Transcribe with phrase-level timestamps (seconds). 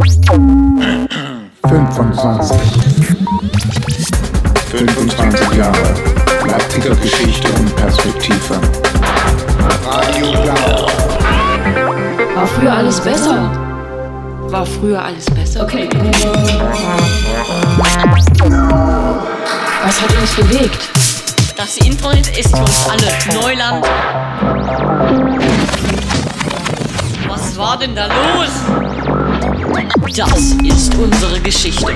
[0.00, 2.56] 25.
[4.70, 5.94] 25 Jahre.
[6.46, 8.58] Leipziger Geschichte und Perspektive.
[9.84, 10.86] Radio Blau.
[12.34, 13.50] War früher alles besser?
[14.48, 15.64] War früher alles besser?
[15.64, 15.86] Okay.
[19.84, 20.88] Was hat uns bewegt?
[21.58, 23.86] Das Internet ist für uns alle Neuland.
[27.28, 28.48] Was war denn da los?
[29.72, 31.86] Das ist unsere Geschichte.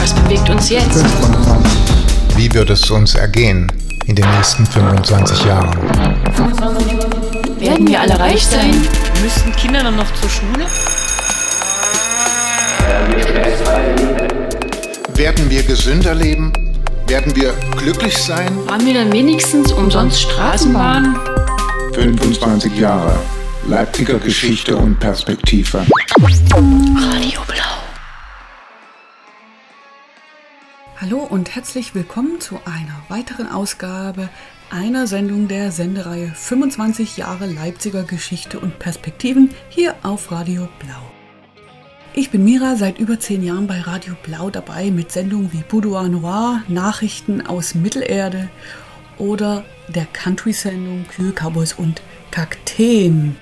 [0.00, 0.98] Was bewegt uns jetzt?
[0.98, 2.36] 25.
[2.36, 3.72] Wie wird es uns ergehen
[4.06, 5.76] in den nächsten 25 Jahren?
[7.58, 8.74] Werden wir alle reich sein?
[9.22, 10.66] Müssten Kinder dann noch zur Schule?
[15.14, 16.52] Werden wir gesünder leben?
[17.06, 18.50] Werden wir glücklich sein?
[18.70, 21.18] Haben wir dann wenigstens umsonst Straßenbahn?
[21.94, 23.18] 25 Jahre.
[23.68, 25.84] Leipziger Geschichte und Perspektive.
[26.54, 27.82] Radio Blau.
[30.96, 34.30] Hallo und herzlich willkommen zu einer weiteren Ausgabe
[34.70, 41.02] einer Sendung der Sendereihe 25 Jahre Leipziger Geschichte und Perspektiven hier auf Radio Blau.
[42.14, 46.08] Ich bin Mira, seit über zehn Jahren bei Radio Blau dabei mit Sendungen wie Boudoir
[46.08, 48.48] Noir, Nachrichten aus Mittelerde
[49.18, 52.00] oder der Country-Sendung Kühlcowboys und
[52.30, 53.36] Kakteen.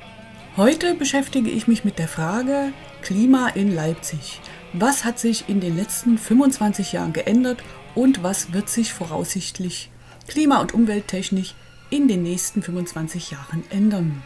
[0.56, 4.40] Heute beschäftige ich mich mit der Frage Klima in Leipzig.
[4.72, 7.62] Was hat sich in den letzten 25 Jahren geändert
[7.94, 9.90] und was wird sich voraussichtlich
[10.28, 11.54] klima- und umwelttechnisch
[11.90, 14.22] in den nächsten 25 Jahren ändern?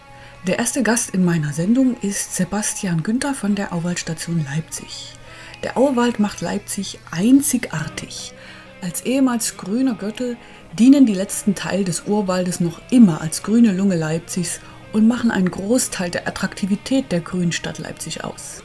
[0.46, 5.14] Der erste Gast in meiner Sendung ist Sebastian Günther von der Auwaldstation Leipzig.
[5.64, 8.34] Der Auwald macht Leipzig einzigartig.
[8.82, 10.36] Als ehemals grüner Gürtel
[10.78, 14.60] dienen die letzten Teile des Urwaldes noch immer als grüne Lunge Leipzigs
[14.92, 18.62] und machen einen Großteil der Attraktivität der grünen Stadt Leipzig aus.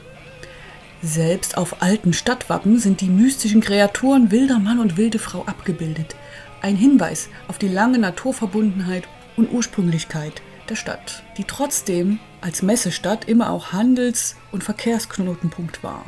[1.01, 6.15] Selbst auf alten Stadtwappen sind die mystischen Kreaturen wilder Mann und wilde Frau abgebildet.
[6.61, 9.03] Ein Hinweis auf die lange Naturverbundenheit
[9.37, 16.05] und Ursprünglichkeit der Stadt, die trotzdem als Messestadt immer auch Handels- und Verkehrsknotenpunkt war.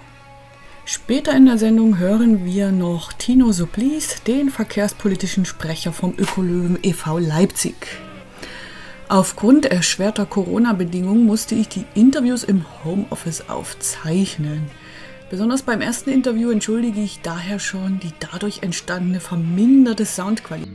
[0.85, 7.17] Später in der Sendung hören wir noch Tino Supplies, den verkehrspolitischen Sprecher vom Ökolöwen e.V.
[7.17, 7.75] Leipzig.
[9.09, 14.63] Aufgrund erschwerter Corona-Bedingungen musste ich die Interviews im Homeoffice aufzeichnen.
[15.29, 20.73] Besonders beim ersten Interview entschuldige ich daher schon die dadurch entstandene verminderte Soundqualität.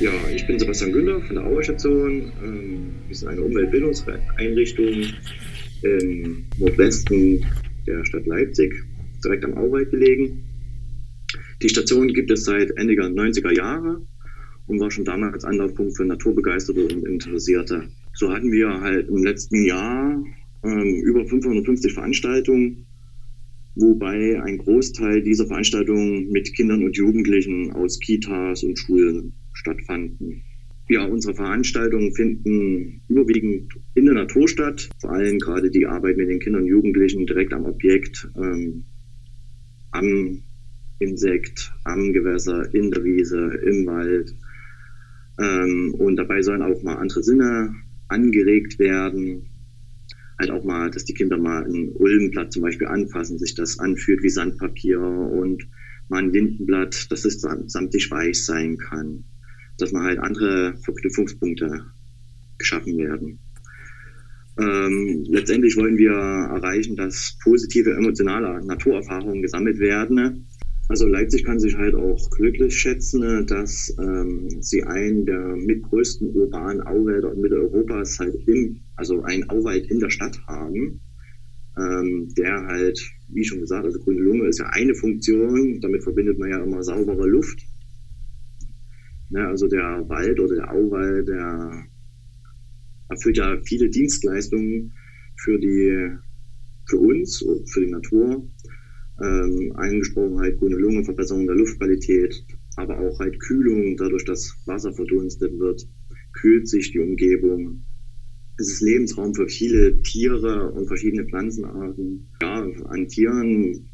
[0.00, 2.32] Ja, ich bin Sebastian Günther von der Auerstation.
[2.44, 5.12] Ähm, wir sind eine Umweltbildungseinrichtung
[5.82, 7.44] im Nordwesten
[7.88, 8.72] der Stadt Leipzig,
[9.24, 10.44] direkt am Auwald gelegen.
[11.60, 14.00] Die Station gibt es seit Ende der 90er Jahre
[14.72, 17.88] und war schon damals Anlaufpunkt für Naturbegeisterte und Interessierte.
[18.14, 20.24] So hatten wir halt im letzten Jahr
[20.64, 22.86] ähm, über 550 Veranstaltungen,
[23.74, 30.42] wobei ein Großteil dieser Veranstaltungen mit Kindern und Jugendlichen aus Kitas und Schulen stattfanden.
[30.88, 36.28] Ja, unsere Veranstaltungen finden überwiegend in der Natur statt, vor allem gerade die Arbeit mit
[36.28, 38.84] den Kindern und Jugendlichen direkt am Objekt, ähm,
[39.90, 40.42] am
[41.02, 44.34] Insekt, am Gewässer, in der Wiese, im Wald.
[45.38, 47.74] Ähm, und dabei sollen auch mal andere Sinne
[48.08, 49.48] angeregt werden.
[50.38, 54.22] Halt auch mal, dass die Kinder mal ein Ulmenblatt zum Beispiel anfassen, sich das anfühlt
[54.22, 55.68] wie Sandpapier und
[56.08, 59.24] mal ein Lindenblatt, dass es samtig weich sein kann.
[59.78, 61.86] Dass man halt andere Verknüpfungspunkte
[62.58, 63.38] geschaffen werden.
[64.58, 70.46] Ähm, letztendlich wollen wir erreichen, dass positive emotionale Naturerfahrungen gesammelt werden.
[70.88, 76.82] Also Leipzig kann sich halt auch glücklich schätzen, dass ähm, sie einen der mitgrößten urbanen
[76.82, 81.00] Auwälder Mitteleuropas halt im, also einen Auwald in der Stadt haben,
[81.78, 86.38] ähm, der halt, wie schon gesagt, also grüne Lunge ist ja eine Funktion, damit verbindet
[86.38, 87.60] man ja immer saubere Luft.
[89.30, 91.86] Ne, also der Wald oder der Auwald, der
[93.08, 94.92] erfüllt ja viele Dienstleistungen
[95.36, 96.10] für die,
[96.86, 98.46] für uns für die Natur.
[99.22, 102.44] Ähm, angesprochen halt grüne Lunge, Verbesserung der Luftqualität,
[102.76, 105.86] aber auch halt Kühlung, dadurch, dass Wasser verdunstet wird,
[106.32, 107.84] kühlt sich die Umgebung.
[108.58, 112.28] Es ist Lebensraum für viele Tiere und verschiedene Pflanzenarten.
[112.40, 113.88] Ja, an Tieren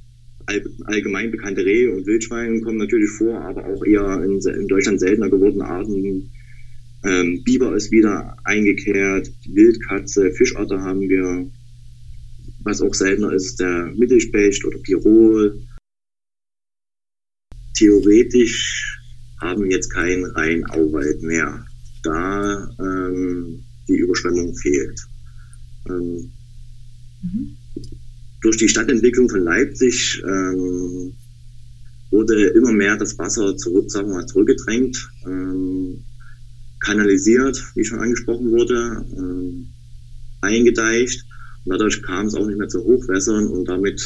[0.47, 5.01] all, allgemein bekannte Rehe und Wildschweine kommen natürlich vor, aber auch eher in, in Deutschland
[5.01, 6.31] seltener gewordene Arten.
[7.05, 11.51] Ähm, Biber ist wieder eingekehrt, Wildkatze, Fischotter haben wir.
[12.69, 15.61] Was auch seltener ist, der Mittelspecht oder Pirol.
[17.75, 19.01] Theoretisch
[19.41, 21.65] haben wir jetzt keinen reinen Auwald mehr,
[22.03, 25.01] da ähm, die Überschwemmung fehlt.
[25.89, 26.31] Ähm,
[27.23, 27.57] Mhm.
[28.41, 31.15] Durch die Stadtentwicklung von Leipzig ähm,
[32.11, 36.05] wurde immer mehr das Wasser zurück, sagen wir mal, zurückgedrängt, ähm,
[36.81, 39.69] kanalisiert, wie schon angesprochen wurde, ähm,
[40.41, 41.25] eingedeicht.
[41.69, 44.01] Dadurch kam es auch nicht mehr zu Hochwässern und damit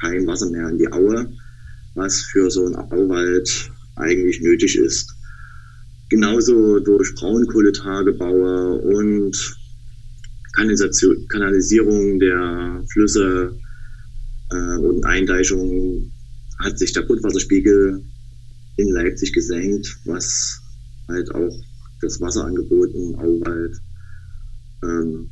[0.00, 1.32] kein Wasser mehr in die Aue,
[1.94, 5.14] was für so einen Auwald eigentlich nötig ist.
[6.08, 9.56] Genauso durch Braunkohletagebaue und
[10.54, 13.58] Kanalisierung der Flüsse
[14.50, 16.12] äh, und Eindeichung
[16.58, 18.04] hat sich der Grundwasserspiegel
[18.76, 20.60] in Leipzig gesenkt, was
[21.08, 21.52] halt auch
[22.00, 23.76] das Wasserangebot im Auwald
[24.82, 25.30] ähm,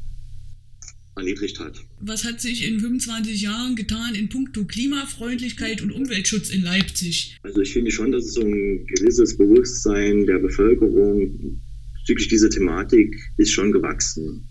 [1.16, 1.78] erniedrigt hat.
[2.00, 7.36] Was hat sich in 25 Jahren getan in puncto Klimafreundlichkeit und Umweltschutz in Leipzig?
[7.42, 11.60] Also ich finde schon, dass es so ein gewisses Bewusstsein der Bevölkerung
[11.94, 14.48] bezüglich dieser Thematik ist schon gewachsen.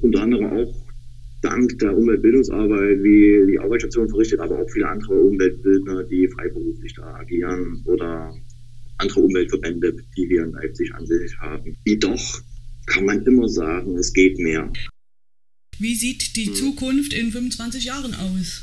[0.00, 0.84] Unter anderem auch
[1.42, 7.14] dank der Umweltbildungsarbeit, wie die Arbeitsstation verrichtet, aber auch viele andere Umweltbildner, die freiberuflich da
[7.14, 8.34] agieren oder
[8.98, 11.76] andere Umweltverbände, die wir in Leipzig an sich haben.
[11.84, 12.40] Jedoch
[12.86, 14.72] kann man immer sagen, es geht mehr.
[15.78, 16.54] Wie sieht die hm.
[16.54, 18.62] Zukunft in 25 Jahren aus?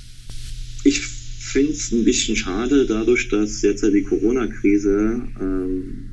[0.84, 6.10] Ich finde es ein bisschen schade, dadurch, dass jetzt ja die Corona-Krise ähm,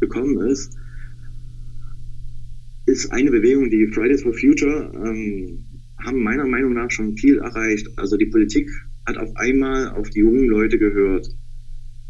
[0.00, 0.72] gekommen ist,
[2.86, 5.64] ist eine Bewegung, die Fridays for Future, ähm,
[6.04, 7.88] haben meiner Meinung nach schon viel erreicht.
[7.96, 8.70] Also die Politik
[9.06, 11.28] hat auf einmal auf die jungen Leute gehört.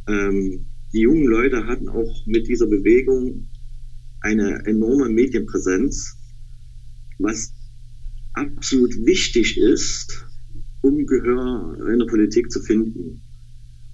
[0.07, 3.49] Ähm, die jungen Leute hatten auch mit dieser Bewegung
[4.21, 6.17] eine enorme Medienpräsenz,
[7.19, 7.53] was
[8.41, 10.27] absolut wichtig ist,
[10.83, 13.23] um Gehör in der Politik zu finden.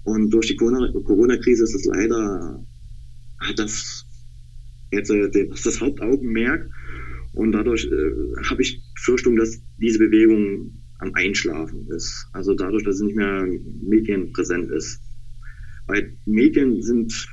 [0.03, 2.65] Und durch die Corona-Krise ist es leider,
[3.39, 4.05] hat das
[4.91, 6.69] jetzt äh, das Hauptaugenmerk
[7.33, 12.27] und dadurch äh, habe ich Befürchtung, dass diese Bewegung am Einschlafen ist.
[12.31, 13.45] Also dadurch, dass es nicht mehr
[13.81, 15.01] medienpräsent ist.
[15.87, 17.27] Weil Medien sind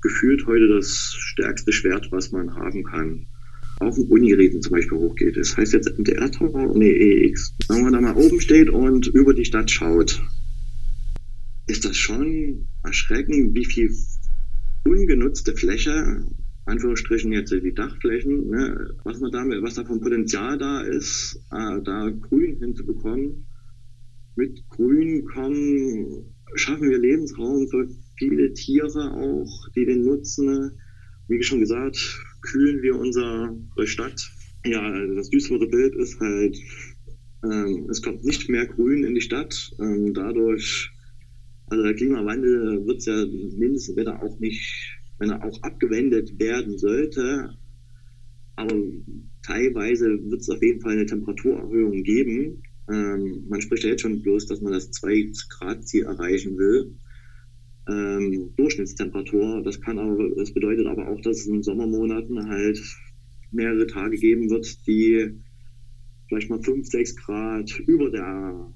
[0.00, 3.26] gefühlt heute das stärkste Schwert, was man haben kann
[3.84, 5.36] auf den Unigeräten zum Beispiel hochgeht.
[5.36, 7.54] Das heißt jetzt MDR Tower, nee, EX.
[7.68, 10.22] Wenn man da mal oben steht und über die Stadt schaut,
[11.66, 13.90] ist das schon erschreckend, wie viel
[14.84, 16.26] ungenutzte Fläche,
[16.66, 21.82] Anführungsstrichen jetzt die Dachflächen, ne, was man damit, was da vom Potenzial da ist, äh,
[21.82, 23.46] da Grün hinzubekommen.
[24.36, 27.88] Mit Grün kommen, schaffen wir Lebensraum für
[28.18, 30.72] viele Tiere auch, die den nutzen.
[31.28, 34.30] Wie schon gesagt, kühlen wir unsere Stadt.
[34.64, 34.82] Ja,
[35.14, 36.56] das düstere Bild ist halt,
[37.42, 39.72] ähm, es kommt nicht mehr Grün in die Stadt.
[39.80, 40.90] Ähm, dadurch,
[41.66, 44.62] also der Klimawandel wird ja mindestens, wenn er auch nicht,
[45.18, 47.50] wenn er auch abgewendet werden sollte,
[48.56, 48.80] aber
[49.42, 52.62] teilweise wird es auf jeden Fall eine Temperaturerhöhung geben.
[52.90, 56.94] Ähm, man spricht ja jetzt schon bloß, dass man das 2-Grad-Ziel erreichen will
[57.88, 59.62] ähm, Durchschnittstemperatur.
[59.62, 62.78] Das kann aber, das bedeutet aber auch, dass es in Sommermonaten halt
[63.50, 65.40] mehrere Tage geben wird, die
[66.28, 68.72] vielleicht mal 5, 6 Grad über der,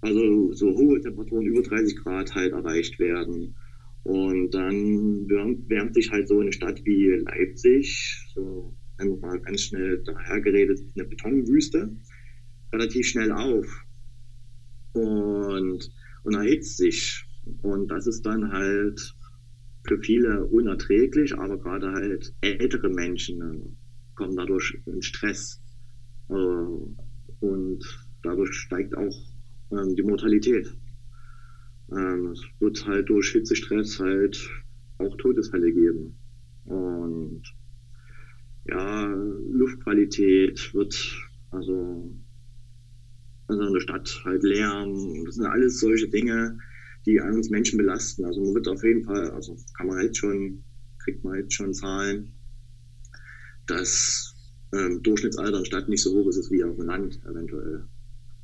[0.00, 3.54] also so hohe Temperaturen über 30 Grad halt erreicht werden.
[4.02, 9.62] Und dann wärmt, wärmt sich halt so eine Stadt wie Leipzig, so einfach mal ganz
[9.62, 11.96] schnell dahergeredet, eine Betonwüste,
[12.72, 13.66] relativ schnell auf.
[14.92, 15.90] Und,
[16.22, 17.24] und erhitzt sich.
[17.62, 19.14] Und das ist dann halt
[19.86, 25.62] für viele unerträglich, aber gerade halt ältere Menschen äh, kommen dadurch in Stress.
[26.30, 27.84] Äh, und
[28.22, 29.16] dadurch steigt auch
[29.72, 30.74] ähm, die Mortalität.
[31.90, 34.50] Ähm, es wird halt durch Hitzestress halt
[34.98, 36.16] auch Todesfälle geben.
[36.64, 37.42] Und
[38.66, 39.04] ja,
[39.50, 40.94] Luftqualität wird,
[41.50, 42.10] also,
[43.48, 46.58] also in der Stadt halt Lärm, das sind alles solche Dinge,
[47.06, 48.24] die uns Menschen belasten.
[48.24, 50.64] Also man wird auf jeden Fall, also kann man jetzt schon,
[50.98, 52.32] kriegt man jetzt schon Zahlen,
[53.66, 54.34] dass
[54.72, 57.84] ähm, Durchschnittsalter in Stadt nicht so hoch ist wie auf dem Land eventuell.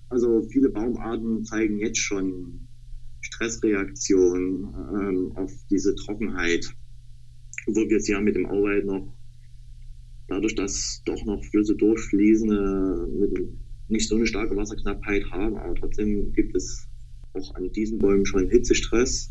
[0.09, 2.69] Also viele Baumarten zeigen jetzt schon
[3.21, 6.75] Stressreaktionen ähm, auf diese Trockenheit,
[7.67, 9.14] obwohl wir es ja mit dem Auwald noch,
[10.29, 13.47] dadurch, dass doch noch Flüsse durchfließen, äh,
[13.88, 16.89] nicht so eine starke Wasserknappheit haben, aber trotzdem gibt es
[17.34, 19.30] auch an diesen Bäumen schon Hitzestress.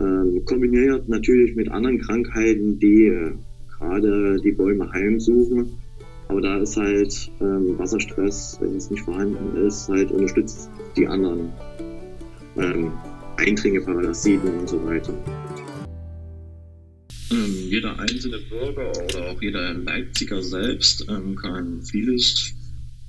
[0.00, 3.32] Ähm, kombiniert natürlich mit anderen Krankheiten, die äh,
[3.78, 5.72] gerade die Bäume heimsuchen.
[6.28, 11.52] Aber da ist halt ähm, Wasserstress, wenn es nicht vorhanden ist, halt unterstützt die anderen
[12.56, 12.92] ähm,
[13.36, 15.12] Eindringe, Parasiten und so weiter.
[17.32, 22.54] Ähm, jeder einzelne Bürger oder auch jeder Leipziger selbst ähm, kann vieles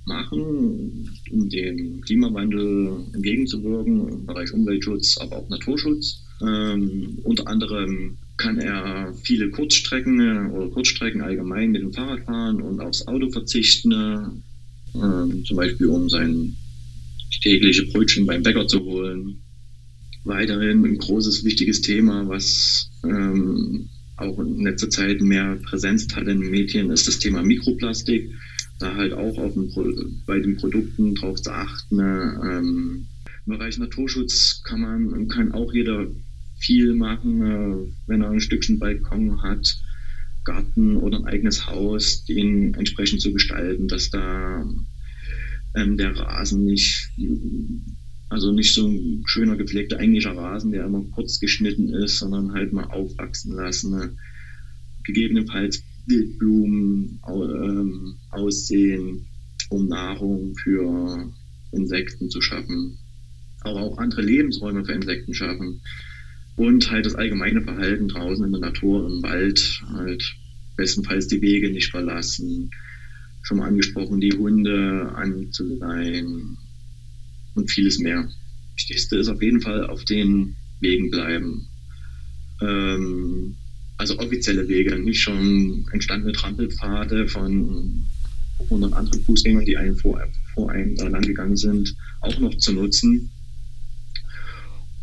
[0.05, 6.24] machen, um dem Klimawandel entgegenzuwirken, im Bereich Umweltschutz, aber auch Naturschutz.
[6.41, 12.79] Ähm, unter anderem kann er viele Kurzstrecken oder Kurzstrecken allgemein mit dem Fahrrad fahren und
[12.79, 16.55] aufs Auto verzichten, äh, zum Beispiel um sein
[17.41, 19.38] tägliche Brötchen beim Bäcker zu holen.
[20.24, 26.41] Weiterhin ein großes, wichtiges Thema, was ähm, auch in letzter Zeit mehr Präsenz hat in
[26.41, 28.31] den Medien, ist das Thema Mikroplastik.
[28.82, 32.00] Da halt auch auf den, bei den Produkten drauf zu achten.
[32.00, 33.06] Ähm,
[33.46, 36.08] Im Bereich Naturschutz kann man kann auch jeder
[36.58, 39.78] viel machen, äh, wenn er ein Stückchen Balkon hat,
[40.44, 44.66] Garten oder ein eigenes Haus, den entsprechend zu gestalten, dass da
[45.76, 47.12] ähm, der Rasen nicht,
[48.30, 52.74] also nicht so ein schöner gepflegter englischer Rasen, der immer kurz geschnitten ist, sondern halt
[52.74, 53.92] mal aufwachsen lassen.
[53.92, 54.18] Ne?
[55.04, 59.25] Gegebenenfalls Wildblumen ähm, aussehen,
[59.70, 61.31] um Nahrung für
[61.72, 62.98] Insekten zu schaffen,
[63.62, 65.81] aber auch andere Lebensräume für Insekten schaffen
[66.55, 70.36] und halt das allgemeine Verhalten draußen in der Natur, im Wald, halt
[70.75, 72.72] bestenfalls die Wege nicht verlassen,
[73.43, 76.58] schon mal angesprochen, die Hunde anzuleihen
[77.55, 78.29] und vieles mehr.
[78.75, 81.67] Wichtigste ist auf jeden Fall auf den Wegen bleiben.
[82.62, 83.55] Ähm,
[84.01, 88.08] also offizielle Wege, nicht schon entstandene Trampelpfade von
[88.63, 90.20] 100 anderen Fußgängern, die einen vor,
[90.55, 93.29] vor einem da lang gegangen sind, auch noch zu nutzen,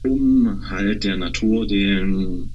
[0.02, 2.50] um halt der Natur den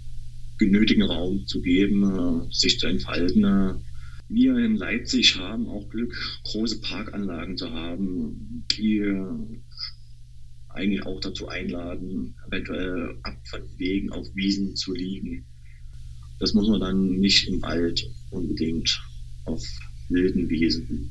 [0.58, 3.82] genötigen Raum zu geben, sich zu entfalten.
[4.28, 9.02] Wir in Leipzig haben auch Glück, große Parkanlagen zu haben, die
[10.68, 15.46] eigentlich auch dazu einladen, eventuell ab von Wegen auf Wiesen zu liegen.
[16.44, 19.02] Das muss man dann nicht im Wald unbedingt
[19.46, 19.66] auf
[20.10, 21.10] wilden Wiesen.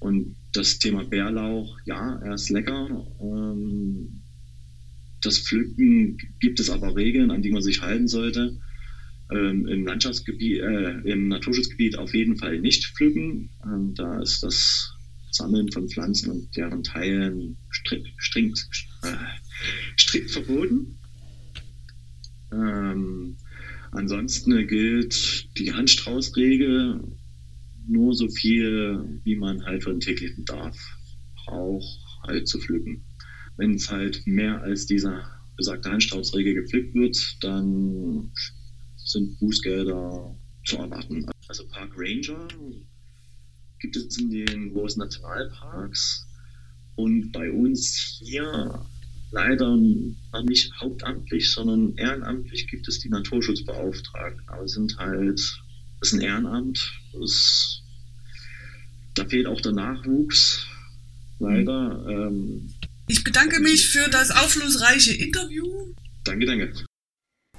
[0.00, 3.06] Und das Thema Bärlauch, ja, er ist lecker.
[3.22, 4.20] Ähm,
[5.22, 8.60] das Pflücken gibt es aber Regeln, an die man sich halten sollte.
[9.30, 13.48] Ähm, Im Landschaftsgebiet, äh, im Naturschutzgebiet auf jeden Fall nicht pflücken.
[13.64, 14.92] Ähm, da ist das
[15.30, 18.68] Sammeln von Pflanzen und deren Teilen strikt, strikt,
[19.04, 20.98] äh, strikt verboten.
[22.52, 23.38] Ähm,
[23.92, 27.04] Ansonsten gilt die Handstraußregel
[27.86, 30.78] nur so viel, wie man halt den täglichen Bedarf
[31.44, 33.04] braucht, halt zu pflücken.
[33.58, 38.32] Wenn es halt mehr als dieser besagte Handstraußregel gepflückt wird, dann
[38.96, 40.34] sind Bußgelder
[40.64, 41.26] zu erwarten.
[41.48, 42.48] Also Park Ranger
[43.78, 46.26] gibt es in den großen Nationalparks
[46.94, 48.86] und bei uns hier
[49.32, 49.76] leider
[50.44, 54.48] nicht hauptamtlich, sondern ehrenamtlich gibt es die Naturschutzbeauftragten.
[54.48, 55.40] Aber sind halt,
[55.98, 56.92] das ist ein Ehrenamt.
[57.12, 57.82] Das,
[59.14, 60.66] da fehlt auch der Nachwuchs,
[61.38, 62.04] leider.
[62.08, 62.70] Ähm,
[63.08, 65.94] ich bedanke mich für das aufschlussreiche Interview.
[66.24, 66.72] Danke, danke.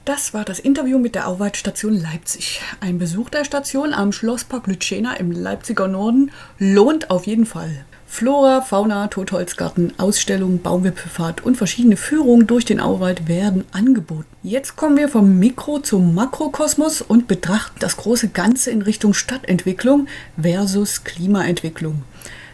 [0.06, 2.62] Das war das Interview mit der Auwaldstation Leipzig.
[2.82, 7.86] Ein Besuch der Station am Schlosspark Lütschena im Leipziger Norden lohnt auf jeden Fall.
[8.14, 14.28] Flora, Fauna, Totholzgarten, Ausstellungen, Baumwipfelfahrt und verschiedene Führungen durch den Auwald werden angeboten.
[14.44, 20.08] Jetzt kommen wir vom Mikro zum Makrokosmos und betrachten das große Ganze in Richtung Stadtentwicklung
[20.40, 22.04] versus Klimaentwicklung.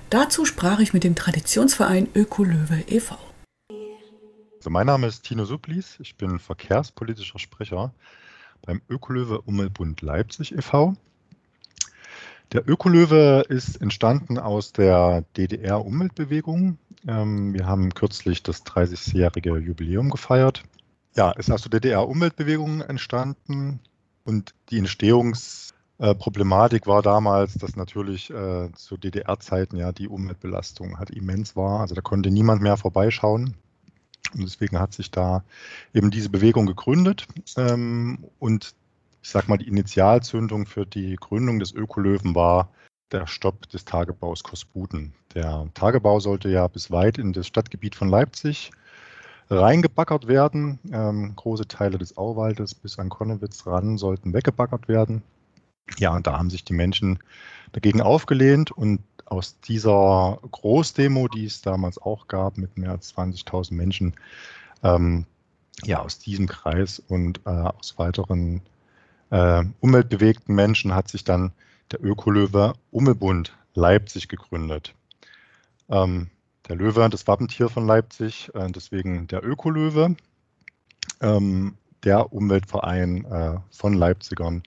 [0.09, 3.17] Dazu sprach ich mit dem Traditionsverein Ökolöwe e.V.
[4.59, 7.93] Also mein Name ist Tino Sublis, ich bin verkehrspolitischer Sprecher
[8.61, 10.95] beim Ökolöwe Umweltbund Leipzig e.V.
[12.51, 16.79] Der Ökolöwe ist entstanden aus der DDR-Umweltbewegung.
[17.07, 20.63] Ähm, wir haben kürzlich das 30-jährige Jubiläum gefeiert.
[21.15, 23.79] Ja, ist aus der DDR-Umweltbewegung entstanden
[24.23, 31.55] und die Entstehungsproblematik war damals, dass natürlich äh, zu DDR-Zeiten ja die Umweltbelastung halt immens
[31.55, 31.81] war.
[31.81, 33.53] Also da konnte niemand mehr vorbeischauen.
[34.33, 35.43] Und deswegen hat sich da
[35.93, 37.27] eben diese Bewegung gegründet.
[37.57, 38.73] Ähm, und
[39.21, 42.71] ich sag mal, die Initialzündung für die Gründung des Ökolöwen war
[43.11, 45.13] der Stopp des Tagebaus Kosbuten.
[45.33, 48.71] Der Tagebau sollte ja bis weit in das Stadtgebiet von Leipzig
[49.49, 50.79] reingebaggert werden.
[50.91, 55.23] Ähm, große Teile des Auwaldes bis an Konnewitz ran sollten weggebaggert werden.
[55.97, 57.19] Ja, und da haben sich die Menschen
[57.71, 63.73] dagegen aufgelehnt und aus dieser Großdemo, die es damals auch gab, mit mehr als 20.000
[63.73, 64.15] Menschen,
[64.83, 65.25] ähm,
[65.83, 68.61] ja, aus diesem Kreis und äh, aus weiteren
[69.29, 71.51] äh, umweltbewegten Menschen hat sich dann
[71.91, 74.93] der Ökolöwe Ummelbund Leipzig gegründet.
[75.89, 76.29] Ähm,
[76.67, 80.15] der Löwe, das Wappentier von Leipzig, äh, deswegen der Ökolöwe,
[81.21, 84.63] ähm, der Umweltverein äh, von Leipzigern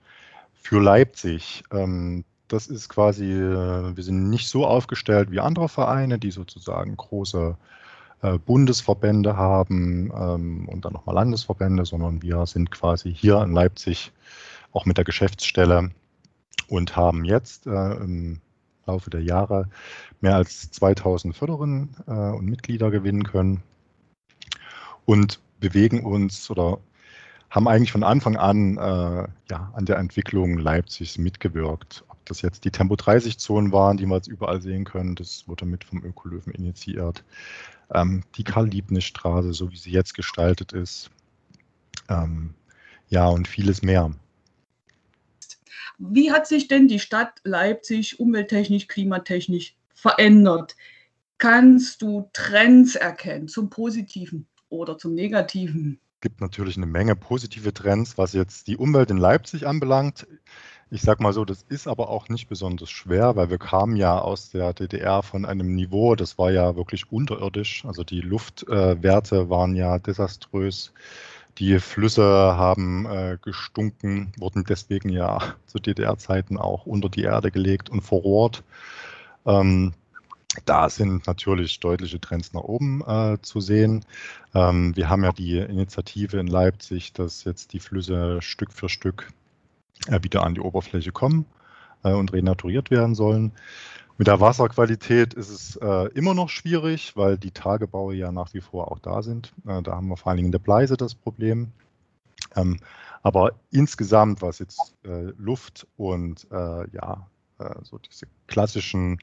[0.53, 1.63] für Leipzig.
[1.71, 6.95] Ähm, Das ist quasi, äh, wir sind nicht so aufgestellt wie andere Vereine, die sozusagen
[6.95, 7.57] große
[8.21, 14.11] äh, Bundesverbände haben ähm, und dann nochmal Landesverbände, sondern wir sind quasi hier in Leipzig
[14.73, 15.91] auch mit der Geschäftsstelle
[16.67, 18.41] und haben jetzt äh, im
[18.85, 19.69] Laufe der Jahre
[20.19, 23.63] mehr als 2000 Fördererinnen und Mitglieder gewinnen können
[25.05, 26.79] und bewegen uns oder
[27.49, 32.03] haben eigentlich von Anfang an äh, ja, an der Entwicklung Leipzigs mitgewirkt.
[32.09, 35.83] Ob das jetzt die Tempo-30-Zonen waren, die wir jetzt überall sehen können, das wurde mit
[35.83, 37.23] vom Ökolöwen initiiert.
[37.93, 41.11] Ähm, die Karl-Liebknecht-Straße, so wie sie jetzt gestaltet ist.
[42.09, 42.55] Ähm,
[43.09, 44.11] ja, und vieles mehr.
[46.09, 50.75] Wie hat sich denn die Stadt Leipzig umwelttechnisch, klimatechnisch verändert?
[51.37, 55.99] Kannst du Trends erkennen zum Positiven oder zum Negativen?
[56.23, 60.25] gibt natürlich eine Menge positive Trends, was jetzt die Umwelt in Leipzig anbelangt.
[60.89, 64.17] Ich sage mal so, das ist aber auch nicht besonders schwer, weil wir kamen ja
[64.17, 67.83] aus der DDR von einem Niveau, das war ja wirklich unterirdisch.
[67.85, 70.93] Also die Luftwerte äh, waren ja desaströs.
[71.59, 77.89] Die Flüsse haben äh, gestunken, wurden deswegen ja zu DDR-Zeiten auch unter die Erde gelegt
[77.89, 78.63] und verrohrt.
[79.45, 79.93] Ähm,
[80.65, 84.05] da sind natürlich deutliche Trends nach oben äh, zu sehen.
[84.53, 89.31] Ähm, wir haben ja die Initiative in Leipzig, dass jetzt die Flüsse Stück für Stück
[90.07, 91.45] äh, wieder an die Oberfläche kommen
[92.03, 93.51] äh, und renaturiert werden sollen.
[94.17, 98.61] Mit der Wasserqualität ist es äh, immer noch schwierig, weil die Tagebaue ja nach wie
[98.61, 99.53] vor auch da sind.
[99.67, 101.71] Äh, da haben wir vor allen Dingen in der Bleise das Problem.
[102.55, 102.79] Ähm,
[103.23, 107.27] aber insgesamt, was jetzt äh, Luft und ja,
[107.83, 109.19] so diese klassischen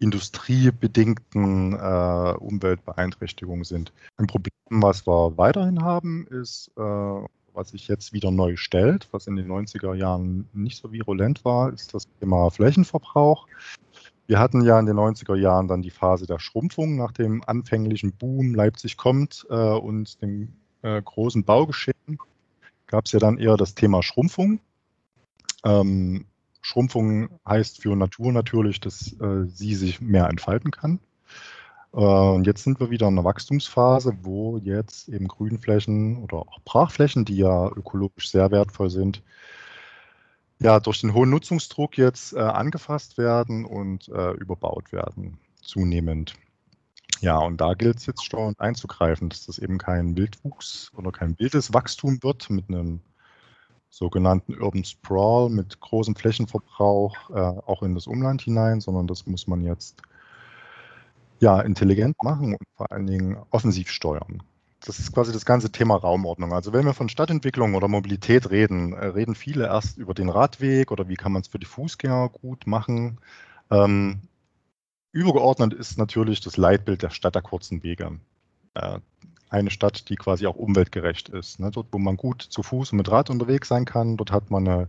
[0.00, 3.92] industriebedingten äh, Umweltbeeinträchtigungen sind.
[4.16, 9.26] Ein Problem, was wir weiterhin haben, ist, äh, was sich jetzt wieder neu stellt, was
[9.26, 13.46] in den 90er Jahren nicht so virulent war, ist das Thema Flächenverbrauch.
[14.26, 18.12] Wir hatten ja in den 90er Jahren dann die Phase der Schrumpfung nach dem anfänglichen
[18.12, 22.18] Boom Leipzig kommt äh, und dem äh, großen Baugeschehen
[22.86, 24.60] gab es ja dann eher das Thema Schrumpfung.
[25.64, 26.26] Ähm,
[26.60, 31.00] Schrumpfung heißt für Natur natürlich, dass äh, sie sich mehr entfalten kann.
[31.92, 36.60] Äh, und jetzt sind wir wieder in einer Wachstumsphase, wo jetzt eben Grünflächen oder auch
[36.64, 39.22] Brachflächen, die ja ökologisch sehr wertvoll sind,
[40.60, 46.34] ja durch den hohen Nutzungsdruck jetzt äh, angefasst werden und äh, überbaut werden, zunehmend.
[47.20, 51.38] Ja, und da gilt es jetzt schon einzugreifen, dass das eben kein Wildwuchs oder kein
[51.38, 53.00] wildes Wachstum wird mit einem
[53.88, 59.46] sogenannten Urban Sprawl mit großem Flächenverbrauch äh, auch in das Umland hinein, sondern das muss
[59.46, 60.02] man jetzt
[61.40, 64.42] ja intelligent machen und vor allen Dingen offensiv steuern.
[64.86, 66.52] Das ist quasi das ganze Thema Raumordnung.
[66.52, 70.92] Also wenn wir von Stadtentwicklung oder Mobilität reden, äh, reden viele erst über den Radweg
[70.92, 73.18] oder wie kann man es für die Fußgänger gut machen.
[73.70, 74.20] Ähm,
[75.12, 78.18] übergeordnet ist natürlich das Leitbild der Stadt der kurzen Wege.
[78.74, 78.98] Äh,
[79.48, 81.60] eine Stadt, die quasi auch umweltgerecht ist.
[81.60, 81.70] Ne?
[81.70, 84.68] Dort, wo man gut zu Fuß und mit Rad unterwegs sein kann, dort hat man
[84.68, 84.88] eine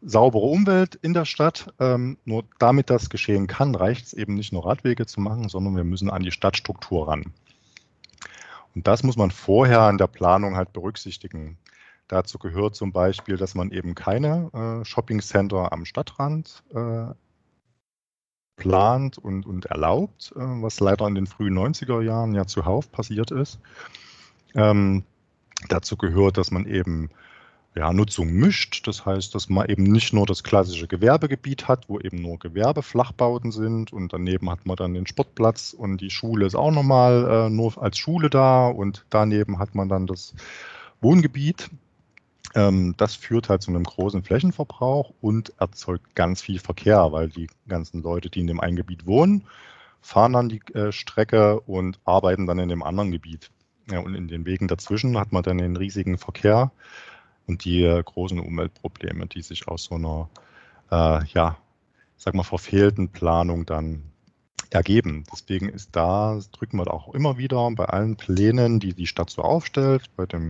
[0.00, 1.74] saubere Umwelt in der Stadt.
[1.78, 5.76] Ähm, nur damit das geschehen kann, reicht es eben nicht nur Radwege zu machen, sondern
[5.76, 7.34] wir müssen an die Stadtstruktur ran.
[8.74, 11.58] Und das muss man vorher in der Planung halt berücksichtigen.
[12.08, 14.50] Dazu gehört zum Beispiel, dass man eben keine
[14.82, 17.14] äh, Shoppingcenter am Stadtrand äh,
[18.56, 23.30] plant und, und erlaubt, äh, was leider in den frühen 90er Jahren ja zuhauf passiert
[23.30, 23.58] ist.
[24.54, 25.04] Ähm,
[25.68, 27.10] dazu gehört, dass man eben
[27.74, 28.86] ja, Nutzung mischt.
[28.86, 33.50] Das heißt, dass man eben nicht nur das klassische Gewerbegebiet hat, wo eben nur Gewerbeflachbauten
[33.50, 37.50] sind und daneben hat man dann den Sportplatz und die Schule ist auch nochmal äh,
[37.50, 40.34] nur als Schule da und daneben hat man dann das
[41.00, 41.70] Wohngebiet.
[42.54, 47.48] Ähm, das führt halt zu einem großen Flächenverbrauch und erzeugt ganz viel Verkehr, weil die
[47.66, 49.44] ganzen Leute, die in dem einen Gebiet wohnen,
[50.02, 53.50] fahren dann die äh, Strecke und arbeiten dann in dem anderen Gebiet.
[53.90, 56.70] Ja, und in den Wegen dazwischen hat man dann den riesigen Verkehr
[57.52, 60.30] und die äh, großen Umweltprobleme, die sich aus so einer,
[60.90, 61.58] äh, ja,
[62.16, 64.02] sag mal, verfehlten Planung dann
[64.70, 65.24] ergeben.
[65.30, 69.42] Deswegen ist da, drücken wir auch immer wieder bei allen Plänen, die die Stadt so
[69.42, 70.48] aufstellt, bei dem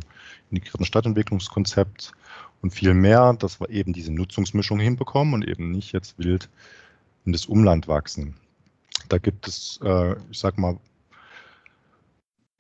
[0.50, 2.12] integrierten Stadtentwicklungskonzept
[2.62, 6.48] und viel mehr, dass wir eben diese Nutzungsmischung hinbekommen und eben nicht jetzt wild
[7.24, 8.36] in das Umland wachsen.
[9.08, 10.76] Da gibt es, äh, ich sag mal,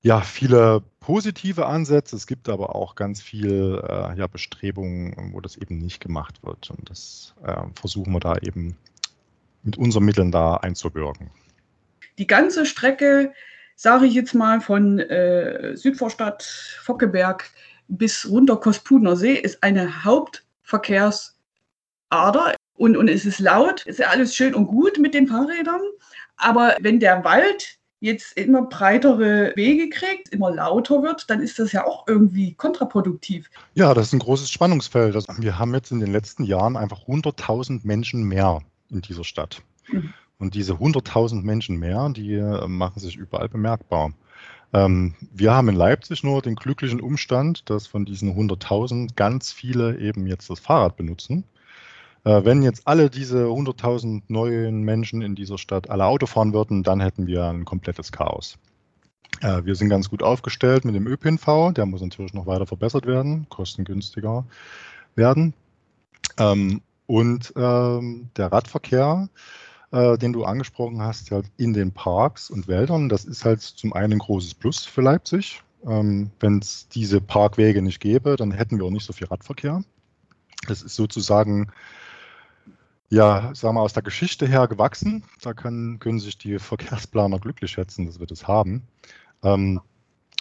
[0.02, 2.16] ja, viele positive Ansätze.
[2.16, 6.70] Es gibt aber auch ganz viel äh, ja, Bestrebungen, wo das eben nicht gemacht wird.
[6.70, 8.76] Und das äh, versuchen wir da eben
[9.62, 11.30] mit unseren Mitteln da einzuwirken.
[12.18, 13.32] Die ganze Strecke,
[13.76, 16.42] sage ich jetzt mal, von äh, Südvorstadt
[16.82, 17.48] Fockeberg
[17.86, 24.34] bis runter Kospuner See ist eine Hauptverkehrsader und, und es ist laut, ist ja alles
[24.34, 25.80] schön und gut mit den Fahrrädern.
[26.36, 31.70] Aber wenn der Wald jetzt immer breitere Wege kriegt, immer lauter wird, dann ist das
[31.70, 33.48] ja auch irgendwie kontraproduktiv.
[33.74, 35.14] Ja, das ist ein großes Spannungsfeld.
[35.14, 38.60] Also wir haben jetzt in den letzten Jahren einfach 100.000 Menschen mehr
[38.90, 39.62] in dieser Stadt.
[39.88, 40.12] Mhm.
[40.38, 44.12] Und diese 100.000 Menschen mehr, die äh, machen sich überall bemerkbar.
[44.72, 49.98] Ähm, wir haben in Leipzig nur den glücklichen Umstand, dass von diesen 100.000 ganz viele
[50.00, 51.44] eben jetzt das Fahrrad benutzen.
[52.24, 56.82] Äh, wenn jetzt alle diese 100.000 neuen Menschen in dieser Stadt alle Auto fahren würden,
[56.82, 58.58] dann hätten wir ein komplettes Chaos.
[59.40, 61.72] Äh, wir sind ganz gut aufgestellt mit dem ÖPNV.
[61.74, 64.44] Der muss natürlich noch weiter verbessert werden, kostengünstiger
[65.16, 65.54] werden.
[66.38, 69.28] Ähm, und ähm, der Radverkehr,
[69.90, 73.92] äh, den du angesprochen hast, halt in den Parks und Wäldern, das ist halt zum
[73.92, 75.62] einen ein großes Plus für Leipzig.
[75.84, 79.82] Ähm, Wenn es diese Parkwege nicht gäbe, dann hätten wir auch nicht so viel Radverkehr.
[80.68, 81.72] Das ist sozusagen
[83.12, 85.22] ja, sagen wir aus der Geschichte her gewachsen.
[85.42, 88.84] Da können, können sich die Verkehrsplaner glücklich schätzen, dass wir das haben.
[89.42, 89.82] Ähm,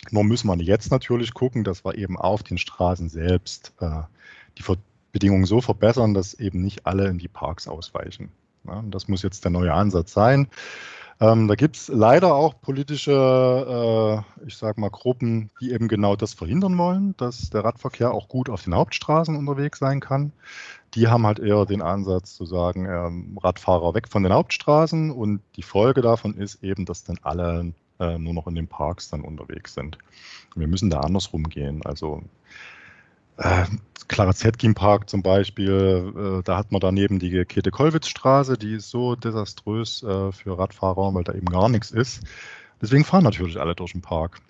[0.10, 4.04] nur müssen wir jetzt natürlich gucken, dass wir eben auf den Straßen selbst äh,
[4.58, 4.64] die
[5.12, 8.32] Bedingungen so verbessern, dass eben nicht alle in die Parks ausweichen.
[8.66, 10.48] Ja, das muss jetzt der neue Ansatz sein.
[11.22, 16.16] Ähm, da gibt es leider auch politische, äh, ich sage mal, Gruppen, die eben genau
[16.16, 20.34] das verhindern wollen, dass der Radverkehr auch gut auf den Hauptstraßen unterwegs sein kann
[20.94, 25.42] die haben halt eher den Ansatz zu sagen, ähm, Radfahrer weg von den Hauptstraßen und
[25.56, 29.22] die Folge davon ist eben, dass dann alle äh, nur noch in den Parks dann
[29.22, 29.98] unterwegs sind.
[30.56, 31.82] Wir müssen da andersrum gehen.
[31.86, 32.24] Also
[33.42, 33.66] äh,
[34.08, 39.16] Clara Zetkin Park zum Beispiel, äh, da hat man daneben die Käthe-Kollwitz-Straße, die ist so
[39.16, 42.22] desaströs äh, für Radfahrer, weil da eben gar nichts ist.
[42.82, 44.42] Deswegen fahren natürlich alle durch den Park.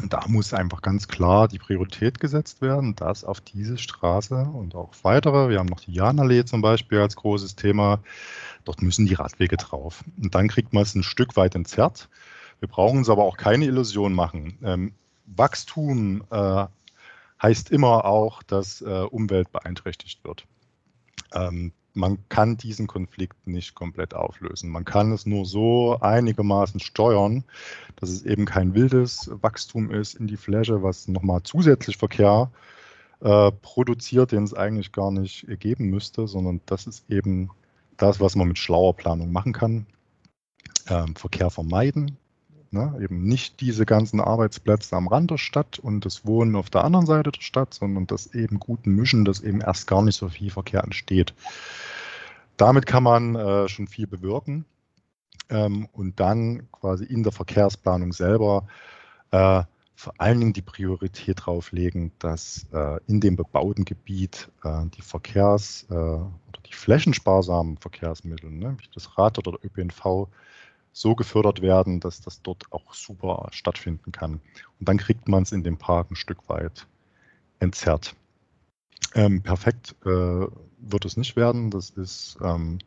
[0.00, 4.74] Und da muss einfach ganz klar die Priorität gesetzt werden, dass auf diese Straße und
[4.74, 8.00] auch weitere, wir haben noch die Janallee zum Beispiel als großes Thema,
[8.64, 10.02] dort müssen die Radwege drauf.
[10.22, 12.08] Und dann kriegt man es ein Stück weit entzerrt.
[12.60, 14.58] Wir brauchen uns aber auch keine Illusion machen.
[14.62, 14.94] Ähm,
[15.26, 16.66] Wachstum äh,
[17.42, 20.46] heißt immer auch, dass äh, Umwelt beeinträchtigt wird.
[21.34, 24.70] Ähm, man kann diesen Konflikt nicht komplett auflösen.
[24.70, 27.44] Man kann es nur so einigermaßen steuern,
[27.96, 32.50] dass es eben kein wildes Wachstum ist in die Fläche, was nochmal zusätzlich Verkehr
[33.20, 37.50] äh, produziert, den es eigentlich gar nicht geben müsste, sondern das ist eben
[37.96, 39.86] das, was man mit schlauer Planung machen kann.
[40.88, 42.16] Ähm, Verkehr vermeiden,
[42.72, 42.98] Ne?
[43.02, 47.04] Eben nicht diese ganzen Arbeitsplätze am Rand der Stadt und das Wohnen auf der anderen
[47.04, 50.50] Seite der Stadt, sondern das eben gut mischen, dass eben erst gar nicht so viel
[50.50, 51.34] Verkehr entsteht.
[52.56, 54.64] Damit kann man äh, schon viel bewirken
[55.50, 58.66] ähm, und dann quasi in der Verkehrsplanung selber
[59.32, 64.86] äh, vor allen Dingen die Priorität drauf legen, dass äh, in dem bebauten Gebiet äh,
[64.96, 70.28] die Verkehrs- äh, oder die flächensparsamen Verkehrsmittel, ne, wie das Rad oder der ÖPNV,
[70.92, 74.34] so gefördert werden, dass das dort auch super stattfinden kann.
[74.78, 76.86] Und dann kriegt man es in dem Park ein Stück weit
[77.60, 78.14] entzerrt.
[79.14, 81.70] Ähm, perfekt äh, wird es nicht werden.
[81.70, 82.78] Das ist ähm,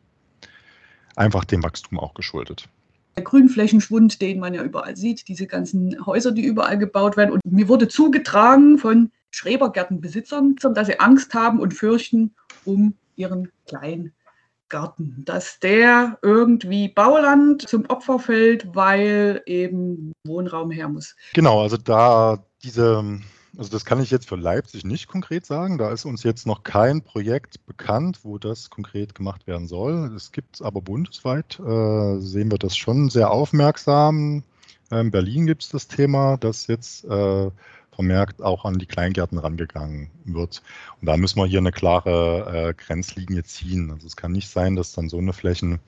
[1.16, 2.68] einfach dem Wachstum auch geschuldet.
[3.16, 7.32] Der Grünflächenschwund, den man ja überall sieht, diese ganzen Häuser, die überall gebaut werden.
[7.32, 14.12] Und mir wurde zugetragen von Schrebergärtenbesitzern, dass sie Angst haben und fürchten um ihren kleinen
[14.68, 21.14] Garten, dass der irgendwie Bauland zum Opfer fällt, weil eben Wohnraum her muss.
[21.34, 23.20] Genau, also da diese,
[23.56, 25.78] also das kann ich jetzt für Leipzig nicht konkret sagen.
[25.78, 30.12] Da ist uns jetzt noch kein Projekt bekannt, wo das konkret gemacht werden soll.
[30.14, 34.42] Es gibt es aber bundesweit, äh, sehen wir das schon sehr aufmerksam.
[34.90, 37.50] In Berlin gibt es das Thema, dass jetzt äh,
[37.96, 40.62] vermerkt auch an die Kleingärten rangegangen wird.
[41.00, 43.90] Und da müssen wir hier eine klare äh, Grenzlinie ziehen.
[43.90, 45.80] Also es kann nicht sein, dass dann so eine Flächen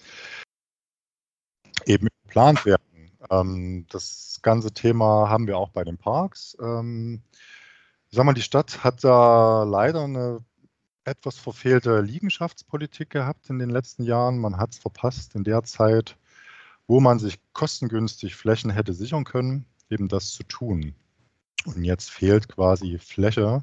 [1.86, 3.12] eben geplant werden.
[3.30, 6.56] Ähm, das ganze Thema haben wir auch bei den Parks.
[6.60, 7.22] Ähm,
[8.10, 10.40] ich sag mal, die Stadt hat da leider eine
[11.04, 14.38] etwas verfehlte Liegenschaftspolitik gehabt in den letzten Jahren.
[14.38, 16.16] Man hat es verpasst, in der Zeit,
[16.86, 20.94] wo man sich kostengünstig Flächen hätte sichern können, eben das zu tun.
[21.64, 23.62] Und jetzt fehlt quasi Fläche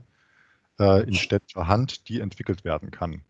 [0.80, 3.22] äh, in städtischer Hand, die entwickelt werden kann.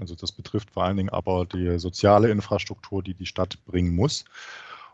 [0.00, 4.24] Also das betrifft vor allen Dingen aber die soziale Infrastruktur, die die Stadt bringen muss.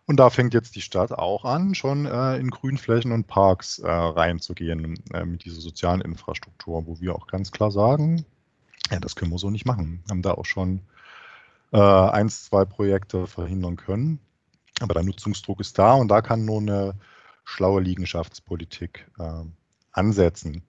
[0.07, 3.89] Und da fängt jetzt die Stadt auch an, schon äh, in Grünflächen und Parks äh,
[3.91, 8.27] reinzugehen äh, mit dieser sozialen Infrastruktur, wo wir auch ganz klar sagen,
[8.91, 10.05] ja, das können wir so nicht machen.
[10.11, 10.81] Haben da auch schon
[11.73, 14.21] äh, eins, zwei Projekte verhindern können.
[14.81, 16.95] Aber der Nutzungsdruck ist da und da kann nur eine
[17.45, 19.45] schlaue Liegenschaftspolitik äh,
[19.93, 20.63] ansetzen.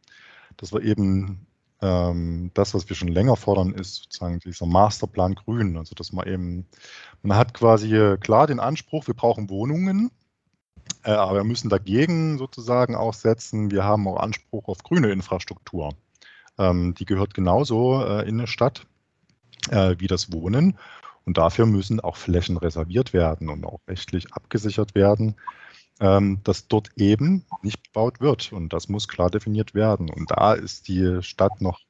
[0.57, 1.47] Dass wir eben
[1.81, 5.77] äh, ähm, das, was wir schon länger fordern, ist sozusagen dieser Masterplan Grün.
[5.77, 6.65] Also dass man eben,
[7.21, 10.11] man hat quasi klar den Anspruch, wir brauchen Wohnungen,
[11.03, 15.93] äh, aber wir müssen dagegen sozusagen auch setzen, wir haben auch Anspruch auf grüne Infrastruktur.
[16.57, 18.88] Ähm, die gehört genauso äh, in eine Stadt
[19.69, 20.77] äh, wie das Wohnen.
[21.25, 25.35] Und dafür müssen auch Flächen reserviert werden und auch rechtlich abgesichert werden,
[25.99, 28.51] ähm, dass dort eben nicht bebaut wird.
[28.51, 30.10] Und das muss klar definiert werden.
[30.10, 31.81] Und da ist die Stadt noch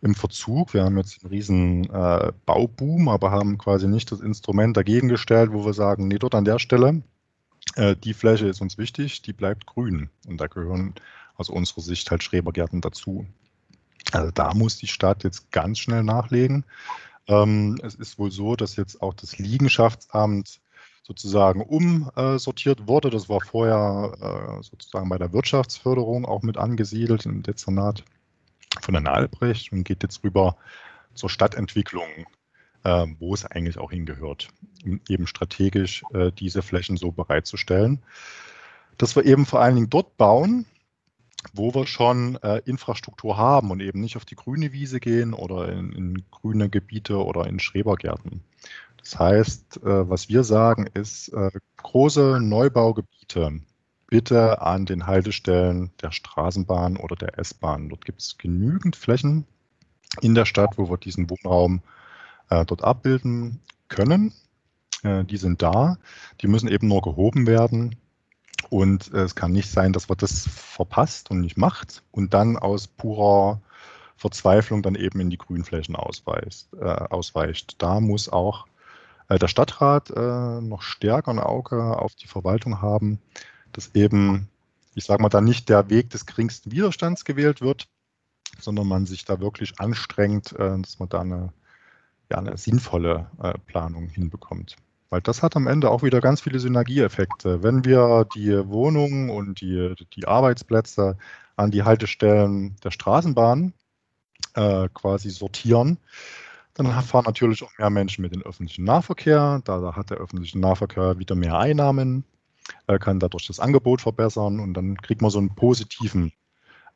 [0.00, 0.74] im Verzug.
[0.74, 5.52] Wir haben jetzt einen riesen äh, Bauboom, aber haben quasi nicht das Instrument dagegen gestellt,
[5.52, 7.02] wo wir sagen, nee, dort an der Stelle,
[7.76, 10.10] äh, die Fläche ist uns wichtig, die bleibt grün.
[10.26, 10.94] Und da gehören
[11.36, 13.26] aus unserer Sicht halt Schrebergärten dazu.
[14.10, 16.64] Also da muss die Stadt jetzt ganz schnell nachlegen.
[17.28, 20.60] Ähm, es ist wohl so, dass jetzt auch das Liegenschaftsamt
[21.02, 23.10] sozusagen umsortiert wurde.
[23.10, 28.04] Das war vorher äh, sozusagen bei der Wirtschaftsförderung auch mit angesiedelt im Dezernat
[28.80, 30.56] von Herrn Albrecht und geht jetzt rüber
[31.14, 32.26] zur Stadtentwicklung,
[32.84, 34.48] äh, wo es eigentlich auch hingehört,
[34.84, 38.02] um eben strategisch äh, diese Flächen so bereitzustellen,
[38.96, 40.66] dass wir eben vor allen Dingen dort bauen,
[41.52, 45.68] wo wir schon äh, Infrastruktur haben und eben nicht auf die grüne Wiese gehen oder
[45.72, 48.44] in, in grüne Gebiete oder in Schrebergärten.
[49.02, 51.50] Das heißt, äh, was wir sagen ist, äh,
[51.82, 53.60] große Neubaugebiete
[54.06, 57.88] bitte an den Haltestellen der Straßenbahn oder der S-Bahn.
[57.88, 59.46] Dort gibt es genügend Flächen
[60.20, 61.80] in der Stadt, wo wir diesen Wohnraum
[62.50, 64.32] äh, dort abbilden können.
[65.04, 65.98] Die sind da,
[66.40, 67.96] die müssen eben nur gehoben werden
[68.70, 72.86] und es kann nicht sein, dass man das verpasst und nicht macht und dann aus
[72.86, 73.60] purer
[74.16, 77.82] Verzweiflung dann eben in die Grünflächen ausweist, äh, ausweicht.
[77.82, 78.66] Da muss auch
[79.28, 83.18] der Stadtrat äh, noch stärker ein Auge auf die Verwaltung haben,
[83.72, 84.48] dass eben,
[84.94, 87.88] ich sage mal, da nicht der Weg des geringsten Widerstands gewählt wird,
[88.60, 91.52] sondern man sich da wirklich anstrengt, äh, dass man da eine,
[92.30, 94.76] ja, eine sinnvolle äh, Planung hinbekommt.
[95.10, 97.62] Weil das hat am Ende auch wieder ganz viele Synergieeffekte.
[97.62, 101.18] Wenn wir die Wohnungen und die, die Arbeitsplätze
[101.54, 103.74] an die Haltestellen der Straßenbahn
[104.54, 105.98] äh, quasi sortieren,
[106.74, 109.60] dann fahren natürlich auch mehr Menschen mit dem öffentlichen Nahverkehr.
[109.64, 112.24] Da, hat der öffentliche Nahverkehr wieder mehr Einnahmen,
[113.00, 116.32] kann dadurch das Angebot verbessern und dann kriegt man so einen positiven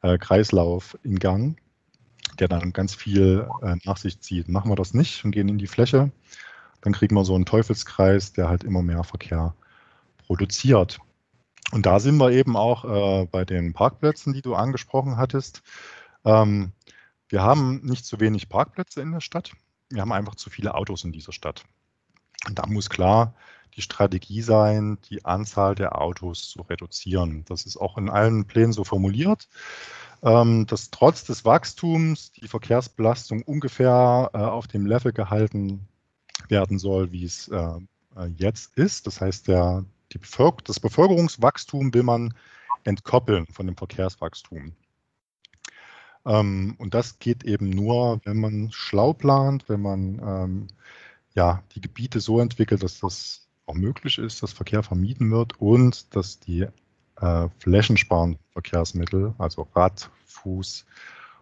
[0.03, 1.59] äh, Kreislauf in Gang,
[2.39, 4.49] der dann ganz viel äh, nach sich zieht.
[4.49, 6.13] Machen wir das nicht und gehen in die Fläche,
[6.83, 9.55] dann kriegen wir so einen Teufelskreis, der halt immer mehr Verkehr
[10.27, 10.99] produziert.
[11.73, 15.63] Und da sind wir eben auch äh, bei den Parkplätzen, die du angesprochen hattest.
[16.25, 16.73] Ähm,
[17.29, 19.53] wir haben nicht zu wenig Parkplätze in der Stadt.
[19.91, 21.65] Wir haben einfach zu viele Autos in dieser Stadt.
[22.47, 23.35] Und da muss klar
[23.77, 27.45] die Strategie sein, die Anzahl der Autos zu reduzieren.
[27.47, 29.49] Das ist auch in allen Plänen so formuliert,
[30.23, 35.87] ähm, dass trotz des Wachstums die Verkehrsbelastung ungefähr äh, auf dem Level gehalten
[36.49, 37.79] werden soll, wie es äh,
[38.17, 39.07] äh, jetzt ist.
[39.07, 39.85] Das heißt, der,
[40.65, 42.35] das Bevölkerungswachstum will man
[42.85, 44.75] entkoppeln von dem Verkehrswachstum.
[46.27, 50.67] Ähm, und das geht eben nur, wenn man schlau plant, wenn man ähm,
[51.35, 56.15] ja, die Gebiete so entwickelt, dass das auch möglich ist, dass Verkehr vermieden wird und
[56.15, 56.67] dass die
[57.21, 60.87] äh, flächensparenden Verkehrsmittel, also Rad, Fuß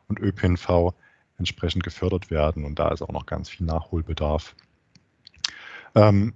[0.09, 0.95] und ÖPNV,
[1.39, 2.65] entsprechend gefördert werden.
[2.65, 4.55] Und da ist auch noch ganz viel Nachholbedarf.
[5.95, 6.35] Ähm,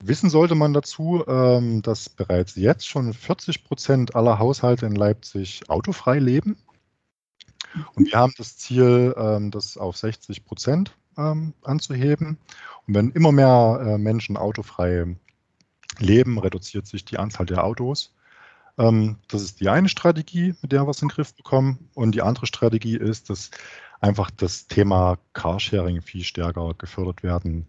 [0.00, 5.68] wissen sollte man dazu, ähm, dass bereits jetzt schon 40 Prozent aller Haushalte in Leipzig
[5.68, 6.56] autofrei leben.
[7.94, 12.38] Und wir haben das Ziel, ähm, das auf 60 Prozent ähm, anzuheben.
[12.86, 15.16] Und wenn immer mehr äh, Menschen autofrei
[15.98, 18.14] leben, reduziert sich die Anzahl der Autos.
[18.78, 21.88] Ähm, das ist die eine Strategie, mit der wir es in den Griff bekommen.
[21.94, 23.50] Und die andere Strategie ist, dass
[24.00, 27.66] einfach das Thema Carsharing viel stärker gefördert werden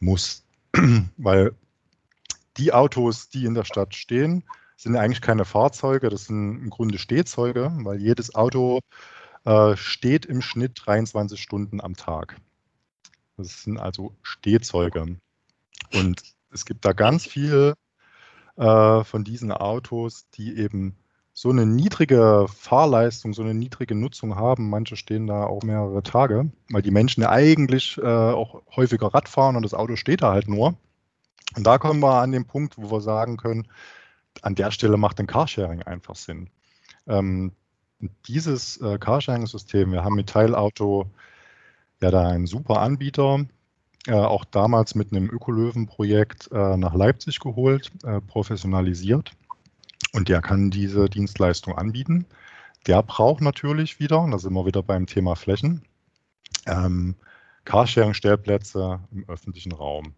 [0.00, 0.44] muss.
[1.16, 1.52] weil
[2.56, 4.44] die Autos, die in der Stadt stehen,
[4.76, 8.80] sind eigentlich keine Fahrzeuge, das sind im Grunde Stehzeuge, weil jedes Auto
[9.48, 12.36] äh, steht im Schnitt 23 Stunden am Tag.
[13.38, 15.16] Das sind also Stehzeuge.
[15.94, 17.72] Und es gibt da ganz viele
[18.56, 20.96] äh, von diesen Autos, die eben
[21.32, 24.68] so eine niedrige Fahrleistung, so eine niedrige Nutzung haben.
[24.68, 29.56] Manche stehen da auch mehrere Tage, weil die Menschen eigentlich äh, auch häufiger Rad fahren
[29.56, 30.76] und das Auto steht da halt nur.
[31.56, 33.66] Und da kommen wir an den Punkt, wo wir sagen können,
[34.42, 36.50] an der Stelle macht ein Carsharing einfach Sinn.
[37.06, 37.52] Ähm,
[38.26, 41.10] dieses äh, Carsharing-System, wir haben mit Teilauto
[42.00, 43.46] ja da einen super Anbieter,
[44.06, 49.32] äh, auch damals mit einem Ökolöwen-Projekt äh, nach Leipzig geholt, äh, professionalisiert
[50.12, 52.26] und der kann diese Dienstleistung anbieten.
[52.86, 55.82] der braucht natürlich wieder, da sind wir wieder beim Thema Flächen,
[56.66, 57.16] ähm,
[57.64, 60.14] Carsharing-Stellplätze im öffentlichen Raum.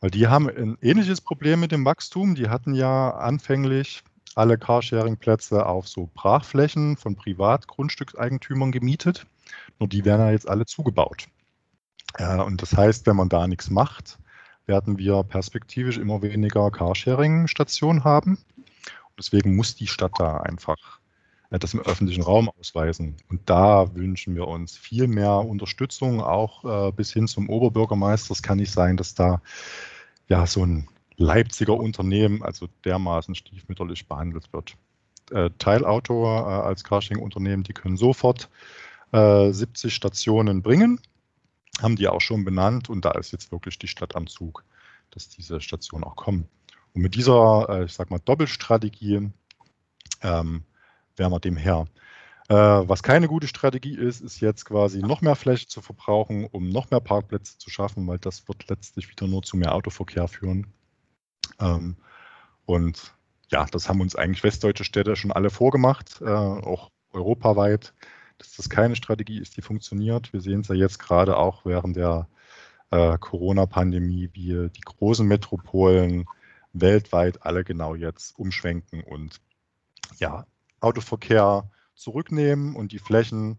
[0.00, 2.34] Weil die haben ein ähnliches Problem mit dem Wachstum.
[2.34, 4.02] Die hatten ja anfänglich
[4.36, 9.26] alle Carsharing-Plätze auf so Brachflächen von Privatgrundstückseigentümern gemietet.
[9.78, 11.26] Nur die werden ja jetzt alle zugebaut.
[12.14, 14.18] Äh, und das heißt, wenn man da nichts macht,
[14.66, 18.38] werden wir perspektivisch immer weniger Carsharing-Stationen haben.
[18.86, 21.00] Und deswegen muss die Stadt da einfach
[21.50, 23.16] äh, das im öffentlichen Raum ausweisen.
[23.30, 28.32] Und da wünschen wir uns viel mehr Unterstützung, auch äh, bis hin zum Oberbürgermeister.
[28.32, 29.40] Es kann nicht sein, dass da
[30.28, 34.76] ja so ein Leipziger Unternehmen also dermaßen stiefmütterlich behandelt wird.
[35.30, 38.48] Äh, Teilauto äh, als Carsharing-Unternehmen, die können sofort
[39.12, 41.00] äh, 70 Stationen bringen,
[41.80, 44.64] haben die auch schon benannt und da ist jetzt wirklich die Stadt am Zug,
[45.10, 46.48] dass diese Stationen auch kommen.
[46.94, 49.30] Und mit dieser, äh, ich sag mal, Doppelstrategie
[50.22, 50.64] ähm,
[51.16, 51.86] wären wir dem her.
[52.48, 56.68] Äh, was keine gute Strategie ist, ist jetzt quasi noch mehr Fläche zu verbrauchen, um
[56.68, 60.72] noch mehr Parkplätze zu schaffen, weil das wird letztlich wieder nur zu mehr Autoverkehr führen.
[61.60, 61.96] Ähm,
[62.64, 63.14] und
[63.50, 67.94] ja, das haben uns eigentlich westdeutsche Städte schon alle vorgemacht, äh, auch europaweit,
[68.38, 70.32] dass das keine Strategie ist, die funktioniert.
[70.32, 72.28] Wir sehen es ja jetzt gerade auch während der
[72.90, 76.26] äh, Corona-Pandemie, wie die großen Metropolen
[76.72, 79.40] weltweit alle genau jetzt umschwenken und
[80.18, 80.46] ja,
[80.80, 83.58] Autoverkehr zurücknehmen und die Flächen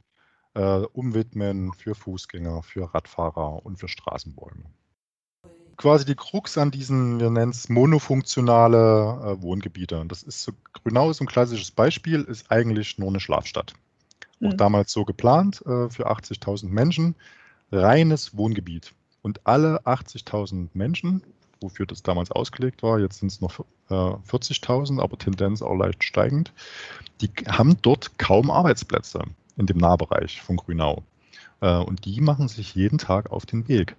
[0.54, 4.65] äh, umwidmen für Fußgänger, für Radfahrer und für Straßenbäume
[5.77, 9.99] quasi die Krux an diesen, wir nennen es monofunktionale äh, Wohngebiete.
[9.99, 13.73] Und das ist so, Grünau ist ein klassisches Beispiel, ist eigentlich nur eine Schlafstadt.
[14.39, 14.47] Mhm.
[14.47, 17.15] Auch damals so geplant äh, für 80.000 Menschen,
[17.71, 18.93] reines Wohngebiet.
[19.21, 21.21] Und alle 80.000 Menschen,
[21.61, 23.59] wofür das damals ausgelegt war, jetzt sind es noch
[23.89, 26.53] äh, 40.000, aber Tendenz auch leicht steigend,
[27.21, 29.21] die haben dort kaum Arbeitsplätze
[29.57, 31.03] in dem Nahbereich von Grünau.
[31.61, 33.95] Äh, und die machen sich jeden Tag auf den Weg.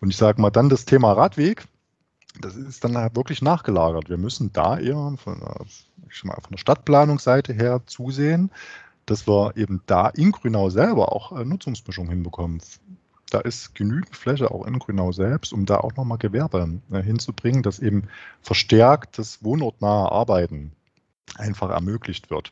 [0.00, 1.66] Und ich sage mal, dann das Thema Radweg,
[2.40, 4.08] das ist dann halt wirklich nachgelagert.
[4.08, 8.50] Wir müssen da eher von, mal, von der Stadtplanungsseite her zusehen,
[9.06, 12.60] dass wir eben da in Grünau selber auch eine Nutzungsmischung hinbekommen.
[13.30, 17.62] Da ist genügend Fläche auch in Grünau selbst, um da auch nochmal Gewerbe äh, hinzubringen,
[17.62, 18.08] dass eben
[18.40, 20.72] verstärkt das wohnortnahe Arbeiten
[21.36, 22.50] einfach ermöglicht wird.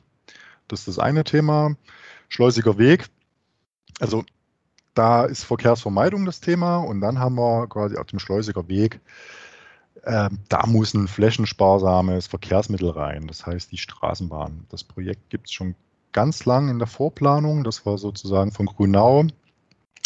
[0.69, 1.77] Das ist das eine Thema.
[2.29, 3.09] Schleusiger Weg.
[4.01, 4.25] Also
[4.99, 9.01] da ist Verkehrsvermeidung das Thema und dann haben wir quasi auf dem Schleusiger Weg,
[10.03, 14.67] äh, da muss ein flächensparsames Verkehrsmittel rein, das heißt die Straßenbahn.
[14.71, 15.77] Das Projekt gibt es schon
[16.13, 19.27] ganz lang in der Vorplanung, das war sozusagen von Grünau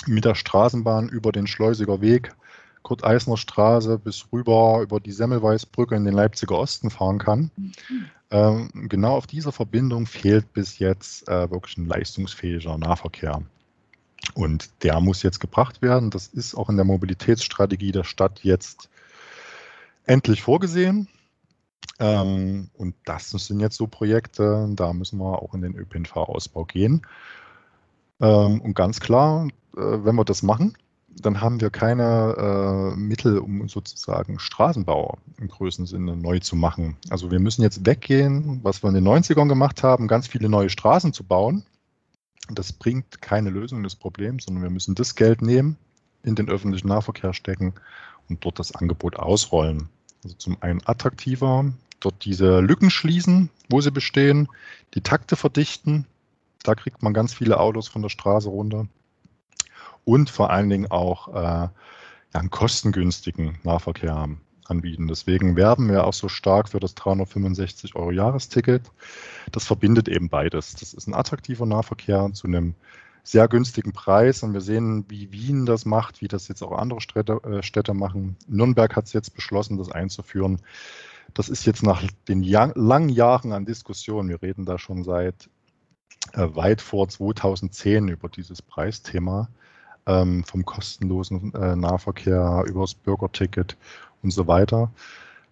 [0.07, 2.35] mit der Straßenbahn über den Schleusiger Weg,
[2.83, 7.51] Kurt-Eisner Straße bis rüber über die Semmelweisbrücke in den Leipziger Osten fahren kann.
[7.57, 7.73] Mhm.
[8.31, 13.43] Ähm, genau auf dieser Verbindung fehlt bis jetzt äh, wirklich ein leistungsfähiger Nahverkehr.
[14.35, 16.11] Und der muss jetzt gebracht werden.
[16.11, 18.89] Das ist auch in der Mobilitätsstrategie der Stadt jetzt
[20.05, 21.09] endlich vorgesehen.
[21.99, 27.03] Ähm, und das sind jetzt so Projekte, da müssen wir auch in den ÖPNV-Ausbau gehen.
[28.21, 30.77] Ähm, und ganz klar, äh, wenn wir das machen,
[31.09, 36.97] dann haben wir keine äh, Mittel, um sozusagen Straßenbau im größten Sinne neu zu machen.
[37.11, 40.71] Also wir müssen jetzt weggehen, was wir in den 90ern gemacht haben, ganz viele neue
[40.71, 41.65] Straßen zu bauen
[42.51, 45.77] das bringt keine Lösung des Problems, sondern wir müssen das Geld nehmen,
[46.23, 47.75] in den öffentlichen Nahverkehr stecken
[48.29, 49.89] und dort das Angebot ausrollen.
[50.25, 54.49] Also zum einen attraktiver, dort diese Lücken schließen, wo sie bestehen,
[54.95, 56.07] die Takte verdichten.
[56.63, 58.87] Da kriegt man ganz viele Autos von der Straße runter.
[60.05, 61.71] Und vor allen Dingen auch äh, ja,
[62.33, 64.41] einen kostengünstigen Nahverkehr haben
[64.73, 65.07] anbieten.
[65.07, 68.83] Deswegen werben wir auch so stark für das 365 Euro Jahresticket.
[69.53, 70.75] Das verbindet eben beides.
[70.75, 72.75] Das ist ein attraktiver Nahverkehr zu einem
[73.23, 77.01] sehr günstigen Preis und wir sehen, wie Wien das macht, wie das jetzt auch andere
[77.01, 78.37] Städte, äh, Städte machen.
[78.49, 80.61] Nürnberg hat es jetzt beschlossen, das einzuführen.
[81.35, 85.49] Das ist jetzt nach den langen Jahren an Diskussionen, wir reden da schon seit
[86.33, 89.49] äh, weit vor 2010 über dieses Preisthema,
[90.07, 93.77] ähm, vom kostenlosen äh, Nahverkehr über das Bürgerticket
[94.23, 94.91] und so weiter.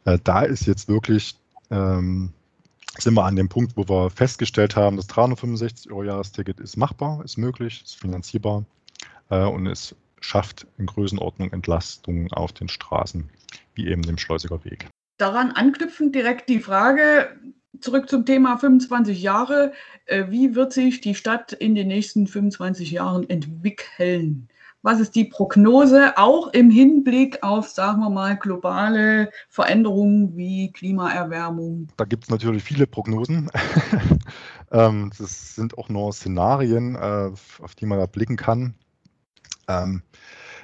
[0.04, 1.36] Äh, da ist jetzt wirklich,
[1.70, 2.32] ähm,
[2.98, 7.24] sind wir an dem Punkt, wo wir festgestellt haben, das 365 Euro Jahresticket ist machbar,
[7.24, 8.64] ist möglich, ist finanzierbar
[9.30, 13.28] äh, und es schafft in Größenordnung Entlastungen auf den Straßen,
[13.74, 14.88] wie eben dem Schleusiger Weg.
[15.18, 17.28] Daran anknüpfend direkt die Frage,
[17.80, 19.72] zurück zum Thema 25 Jahre.
[20.06, 24.48] Äh, wie wird sich die Stadt in den nächsten 25 Jahren entwickeln?
[24.82, 31.88] Was ist die Prognose, auch im Hinblick auf, sagen wir mal, globale Veränderungen wie Klimaerwärmung?
[31.98, 33.50] Da gibt es natürlich viele Prognosen.
[34.72, 38.74] Ähm, das sind auch nur Szenarien, äh, auf die man da blicken kann.
[39.66, 40.02] Ähm,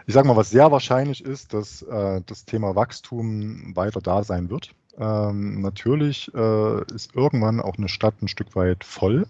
[0.07, 4.49] ich sage mal, was sehr wahrscheinlich ist, dass äh, das Thema Wachstum weiter da sein
[4.49, 4.71] wird.
[4.97, 9.27] Ähm, natürlich äh, ist irgendwann auch eine Stadt ein Stück weit voll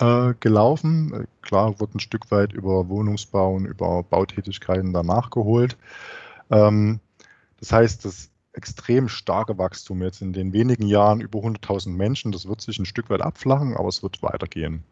[0.00, 1.12] äh, gelaufen.
[1.12, 5.76] Äh, klar wird ein Stück weit über Wohnungsbauen, über Bautätigkeiten danach geholt.
[6.50, 7.00] Ähm,
[7.60, 12.48] das heißt, das extrem starke Wachstum jetzt in den wenigen Jahren über 100.000 Menschen, das
[12.48, 14.82] wird sich ein Stück weit abflachen, aber es wird weitergehen.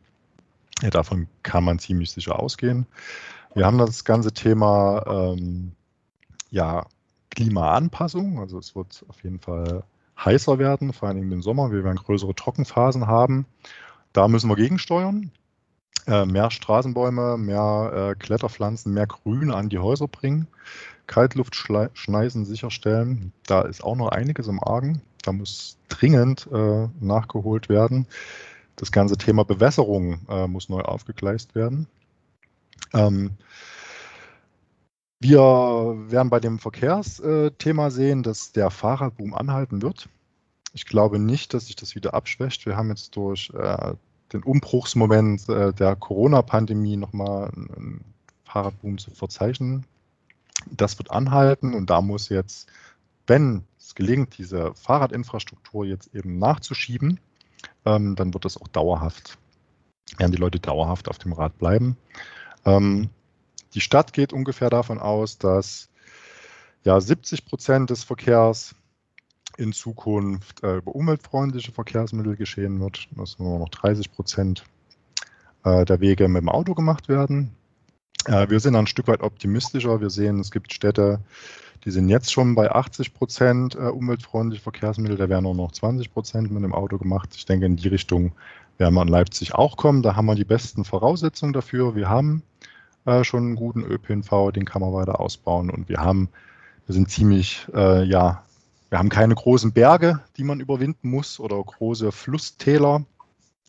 [0.83, 2.87] Ja, davon kann man ziemlich sicher ausgehen.
[3.55, 5.73] Wir haben das ganze Thema ähm,
[6.51, 6.87] ja,
[7.31, 9.83] Klimaanpassung, also es wird auf jeden Fall
[10.23, 11.73] heißer werden, vor allem im Sommer.
[11.73, 13.47] Wir werden größere Trockenphasen haben.
[14.17, 15.31] Da müssen wir gegensteuern.
[16.07, 20.49] Äh, mehr Straßenbäume, mehr äh, Kletterpflanzen, mehr Grün an die Häuser bringen.
[21.07, 23.35] Kaltluftschneisen sicherstellen.
[23.47, 25.03] Da ist auch noch einiges im Argen.
[25.23, 28.07] Da muss dringend äh, nachgeholt werden.
[28.77, 31.87] Das ganze Thema Bewässerung muss neu aufgegleist werden.
[32.93, 33.33] Ähm,
[35.21, 40.09] wir werden bei dem Verkehrsthema sehen, dass der Fahrradboom anhalten wird.
[40.75, 42.67] Ich glaube nicht, dass sich das wieder abschwächt.
[42.67, 43.95] Wir haben jetzt durch äh,
[44.33, 48.05] den Umbruchsmoment äh, der Corona-Pandemie nochmal einen
[48.45, 49.87] Fahrradboom zu verzeichnen.
[50.71, 52.69] Das wird anhalten und da muss jetzt,
[53.27, 57.21] wenn es gelingt, diese Fahrradinfrastruktur jetzt eben nachzuschieben,
[57.85, 59.39] ähm, dann wird das auch dauerhaft,
[60.19, 61.97] werden die Leute dauerhaft auf dem Rad bleiben.
[62.65, 63.11] Ähm,
[63.75, 65.89] die Stadt geht ungefähr davon aus, dass
[66.85, 68.75] ja, 70 Prozent des Verkehrs
[69.57, 74.65] in Zukunft äh, über umweltfreundliche Verkehrsmittel geschehen wird, dass nur noch 30 Prozent
[75.65, 77.53] äh, der Wege mit dem Auto gemacht werden.
[78.27, 80.01] Äh, wir sind ein Stück weit optimistischer.
[80.01, 81.21] Wir sehen, es gibt Städte,
[81.85, 85.17] die sind jetzt schon bei 80 Prozent äh, umweltfreundliche Verkehrsmittel.
[85.17, 87.31] Da werden nur noch 20 Prozent mit dem Auto gemacht.
[87.37, 88.33] Ich denke, in die Richtung
[88.79, 90.03] werden wir in Leipzig auch kommen.
[90.03, 91.95] Da haben wir die besten Voraussetzungen dafür.
[91.95, 92.43] Wir haben
[93.07, 96.29] äh, schon einen guten ÖPNV, den kann man weiter ausbauen und wir haben,
[96.87, 98.45] wir sind ziemlich, äh, ja,
[98.91, 103.05] wir haben keine großen Berge, die man überwinden muss oder große Flusstäler,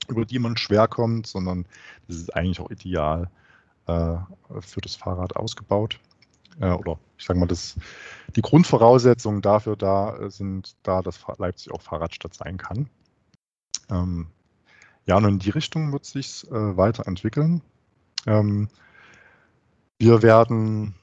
[0.08, 1.66] über die man schwer kommt, sondern
[2.08, 3.30] das ist eigentlich auch ideal
[3.88, 4.18] äh,
[4.60, 6.00] für das Fahrrad ausgebaut.
[6.60, 7.76] Äh, oder ich sage mal, das,
[8.36, 12.90] die Grundvoraussetzungen dafür da sind da, dass Leipzig auch Fahrradstadt sein kann.
[13.90, 14.28] Ähm,
[15.06, 17.62] ja, und in die Richtung wird sich äh, weiterentwickeln.
[18.26, 18.68] Ähm,
[19.98, 20.96] wir werden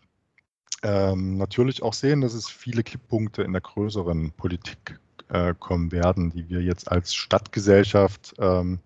[0.85, 6.31] ähm, natürlich auch sehen, dass es viele Kipppunkte in der größeren Politik äh, kommen werden,
[6.31, 8.79] die wir jetzt als Stadtgesellschaft, ähm,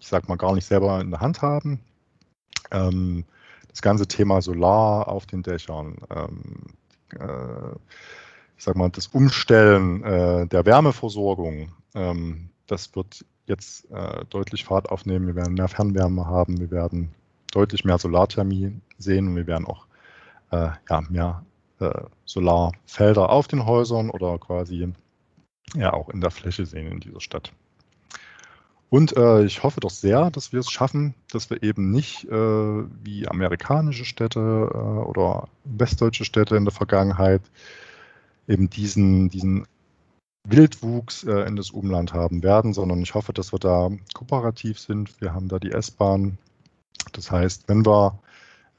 [0.00, 1.80] ich sage mal, gar nicht selber in der Hand haben.
[2.72, 3.24] Ähm,
[3.68, 6.40] das ganze Thema Solar auf den Dächern, ähm,
[7.18, 7.76] äh,
[8.56, 14.90] ich sage mal, das Umstellen äh, der Wärmeversorgung, ähm, das wird jetzt äh, deutlich Fahrt
[14.90, 15.28] aufnehmen.
[15.28, 17.14] Wir werden mehr Fernwärme haben, wir werden
[17.52, 19.87] deutlich mehr Solarthermie sehen und wir werden auch
[20.50, 21.44] äh, ja, mehr
[21.80, 24.92] äh, Solarfelder auf den Häusern oder quasi
[25.74, 27.52] ja auch in der Fläche sehen in dieser Stadt.
[28.90, 32.84] Und äh, ich hoffe doch sehr, dass wir es schaffen, dass wir eben nicht äh,
[33.04, 37.42] wie amerikanische Städte äh, oder westdeutsche Städte in der Vergangenheit
[38.46, 39.66] eben diesen, diesen
[40.44, 45.20] Wildwuchs äh, in das Umland haben werden, sondern ich hoffe, dass wir da kooperativ sind.
[45.20, 46.38] Wir haben da die S-Bahn.
[47.12, 48.18] Das heißt, wenn wir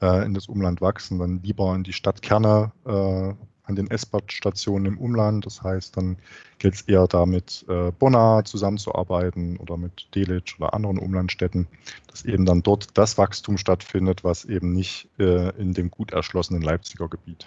[0.00, 3.34] äh, in das Umland wachsen, dann lieber in die Stadtkerne äh,
[3.70, 5.46] an den S-Bahn-Stationen im Umland.
[5.46, 6.18] Das heißt, dann
[6.58, 11.66] gilt es eher da mit äh, Bonn zusammenzuarbeiten oder mit Delitzsch oder anderen Umlandstädten,
[12.08, 16.62] dass eben dann dort das Wachstum stattfindet, was eben nicht äh, in dem gut erschlossenen
[16.62, 17.46] Leipziger Gebiet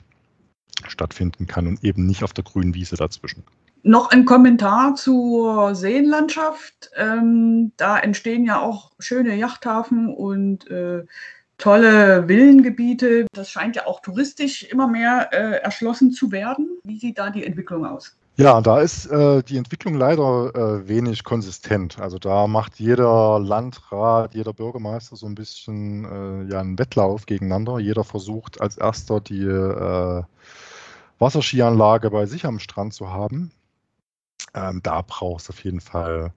[0.87, 3.43] stattfinden kann und eben nicht auf der grünen Wiese dazwischen.
[3.85, 6.89] Noch ein Kommentar zur Seenlandschaft.
[6.95, 11.03] Ähm, da entstehen ja auch schöne Yachthafen und äh,
[11.63, 13.25] tolle Villengebiete.
[13.31, 16.77] Das scheint ja auch touristisch immer mehr äh, erschlossen zu werden.
[16.83, 18.17] Wie sieht da die Entwicklung aus?
[18.35, 21.99] Ja, da ist äh, die Entwicklung leider äh, wenig konsistent.
[21.99, 27.79] Also da macht jeder Landrat, jeder Bürgermeister so ein bisschen äh, ja, einen Wettlauf gegeneinander.
[27.79, 30.23] Jeder versucht als erster die äh,
[31.19, 33.53] Wasserskianlage bei sich am Strand zu haben.
[34.53, 36.33] Ähm, da braucht es auf jeden Fall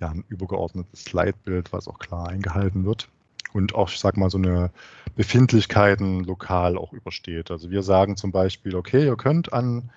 [0.00, 3.08] ja, ein übergeordnetes Leitbild, was auch klar eingehalten wird
[3.52, 4.70] und auch, ich sag mal, so eine
[5.16, 7.50] Befindlichkeiten lokal auch übersteht.
[7.50, 9.90] Also wir sagen zum Beispiel, okay, ihr könnt an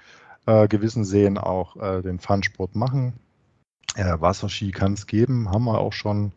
[0.46, 3.14] äh, gewissen Seen auch äh, den Funsport machen.
[3.96, 6.32] Äh, Wasserski kann es geben, haben wir auch schon,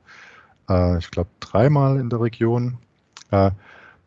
[0.69, 2.79] äh, ich glaube, dreimal in der Region.
[3.31, 3.53] Äh,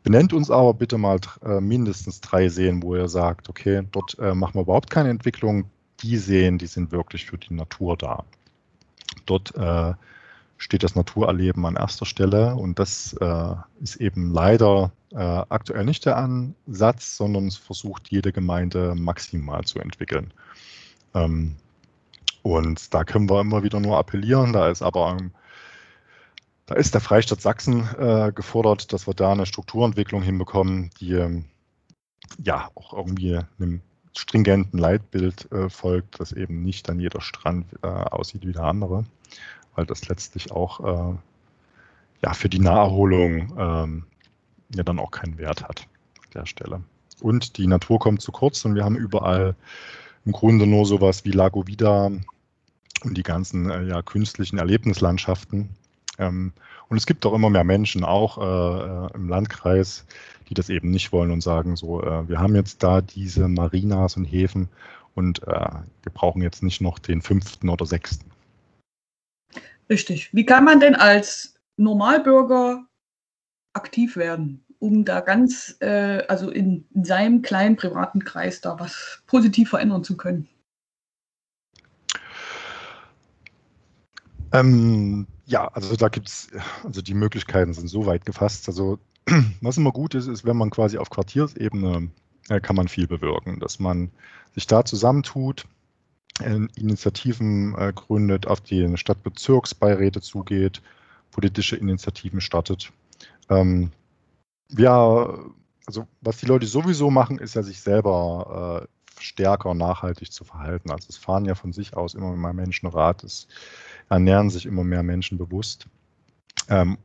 [0.03, 4.53] Benennt uns aber bitte mal äh, mindestens drei Seen, wo ihr sagt, okay, dort machen
[4.55, 5.65] wir überhaupt keine Entwicklung.
[5.99, 8.23] Die Seen, die sind wirklich für die Natur da.
[9.25, 9.53] Dort
[10.57, 16.05] steht das Naturerleben an erster Stelle und das äh, ist eben leider äh, aktuell nicht
[16.05, 20.33] der Ansatz, sondern es versucht jede Gemeinde maximal zu entwickeln.
[21.13, 21.55] Ähm,
[22.41, 25.31] und da können wir immer wieder nur appellieren, da ist aber ähm,
[26.65, 31.45] da ist der Freistaat Sachsen äh, gefordert, dass wir da eine Strukturentwicklung hinbekommen, die ähm,
[32.43, 33.81] ja auch irgendwie einem
[34.15, 39.05] stringenten Leitbild äh, folgt, dass eben nicht dann jeder Strand äh, aussieht wie der andere
[39.77, 41.15] weil das letztlich auch äh,
[42.23, 44.03] ja, für die Naherholung ähm,
[44.75, 45.87] ja dann auch keinen Wert hat
[46.25, 46.81] an der Stelle.
[47.21, 49.55] Und die Natur kommt zu kurz und wir haben überall
[50.25, 52.07] im Grunde nur sowas wie Lago Vida
[53.03, 55.69] und die ganzen äh, ja, künstlichen Erlebnislandschaften.
[56.17, 56.51] Ähm,
[56.89, 60.05] und es gibt auch immer mehr Menschen, auch äh, im Landkreis,
[60.49, 64.17] die das eben nicht wollen und sagen, so, äh, wir haben jetzt da diese Marinas
[64.17, 64.69] und Häfen
[65.13, 65.69] und äh,
[66.03, 68.31] wir brauchen jetzt nicht noch den fünften oder sechsten.
[69.89, 70.33] Richtig.
[70.33, 72.85] Wie kann man denn als Normalbürger
[73.73, 79.23] aktiv werden, um da ganz, äh, also in, in seinem kleinen privaten Kreis da was
[79.27, 80.49] positiv verändern zu können?
[84.53, 86.49] Ähm, ja, also da gibt es,
[86.83, 88.67] also die Möglichkeiten sind so weit gefasst.
[88.67, 88.99] Also
[89.61, 92.09] was immer gut ist, ist, wenn man quasi auf Quartiersebene
[92.49, 94.11] äh, kann man viel bewirken, dass man
[94.53, 95.65] sich da zusammentut,
[96.39, 100.81] Initiativen äh, gründet, auf die Stadtbezirksbeiräte zugeht,
[101.31, 102.91] politische Initiativen startet.
[103.49, 103.91] Ähm,
[104.69, 105.39] ja,
[105.85, 110.91] also was die Leute sowieso machen, ist ja sich selber äh, stärker nachhaltig zu verhalten.
[110.91, 113.47] Also es fahren ja von sich aus immer mehr Menschen Rad, es
[114.09, 115.87] ernähren sich immer mehr Menschen bewusst.
[116.69, 116.97] Ähm,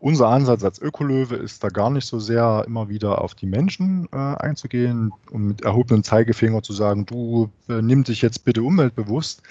[0.00, 4.08] unser Ansatz als Ökolöwe ist da gar nicht so sehr immer wieder auf die Menschen
[4.12, 9.42] äh, einzugehen und mit erhobenem Zeigefinger zu sagen, du äh, nimm dich jetzt bitte umweltbewusst,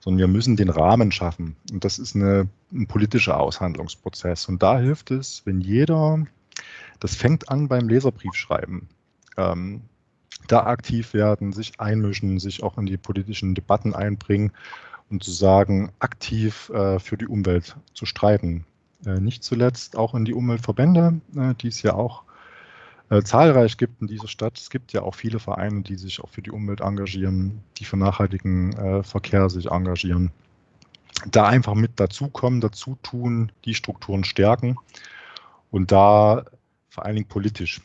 [0.00, 1.56] sondern wir müssen den Rahmen schaffen.
[1.72, 4.46] Und das ist eine, ein politischer Aushandlungsprozess.
[4.46, 6.22] Und da hilft es, wenn jeder,
[7.00, 8.88] das fängt an beim Leserbriefschreiben,
[9.38, 9.80] ähm,
[10.48, 14.52] da aktiv werden, sich einmischen, sich auch in die politischen Debatten einbringen
[15.08, 18.66] und zu sagen, aktiv äh, für die Umwelt zu streiten
[19.04, 22.24] nicht zuletzt auch in die Umweltverbände, äh, die es ja auch
[23.10, 24.58] äh, zahlreich gibt in dieser Stadt.
[24.58, 27.96] Es gibt ja auch viele Vereine, die sich auch für die Umwelt engagieren, die für
[27.96, 30.30] nachhaltigen Verkehr sich engagieren.
[31.30, 34.76] Da einfach mit dazukommen, dazu tun, die Strukturen stärken
[35.70, 36.44] und da
[36.88, 37.82] vor allen Dingen politisch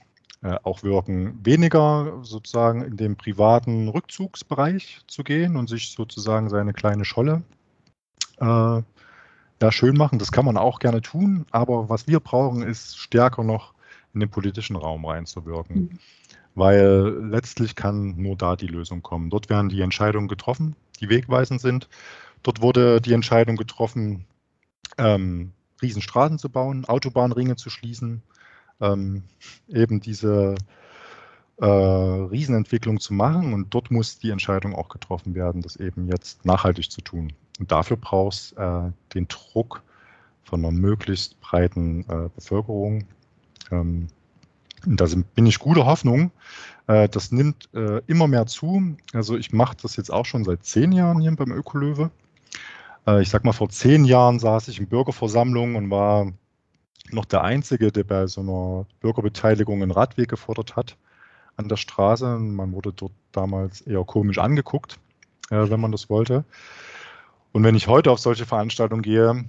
[0.63, 7.03] auch wirken, weniger sozusagen in den privaten Rückzugsbereich zu gehen und sich sozusagen seine kleine
[7.03, 7.43] Scholle
[8.39, 8.81] äh,
[9.61, 10.19] ja, schön machen.
[10.19, 13.73] Das kann man auch gerne tun, aber was wir brauchen, ist stärker noch
[14.13, 15.75] in den politischen Raum reinzuwirken.
[15.75, 15.99] Mhm.
[16.55, 19.29] Weil letztlich kann nur da die Lösung kommen.
[19.29, 21.87] Dort werden die Entscheidungen getroffen, die wegweisend sind.
[22.43, 24.25] Dort wurde die Entscheidung getroffen,
[24.97, 25.51] ähm,
[25.81, 28.23] Riesenstraßen zu bauen, Autobahnringe zu schließen,
[28.81, 29.23] ähm,
[29.67, 30.55] eben diese
[31.57, 33.53] äh, Riesenentwicklung zu machen.
[33.53, 37.33] Und dort muss die Entscheidung auch getroffen werden, das eben jetzt nachhaltig zu tun.
[37.59, 39.83] Und dafür brauchst äh, den Druck
[40.43, 43.05] von einer möglichst breiten äh, Bevölkerung.
[43.71, 44.07] Ähm,
[44.85, 45.05] da
[45.35, 46.31] bin ich guter Hoffnung.
[46.87, 48.95] Äh, das nimmt äh, immer mehr zu.
[49.13, 52.09] Also ich mache das jetzt auch schon seit zehn Jahren hier beim Ökolöwe.
[53.05, 56.31] Äh, ich sag mal, vor zehn Jahren saß ich in Bürgerversammlungen und war
[57.11, 60.95] noch der Einzige, der bei so einer Bürgerbeteiligung einen Radweg gefordert hat
[61.57, 62.37] an der Straße.
[62.37, 64.99] Man wurde dort damals eher komisch angeguckt,
[65.49, 66.45] äh, wenn man das wollte.
[67.51, 69.45] Und wenn ich heute auf solche Veranstaltungen gehe,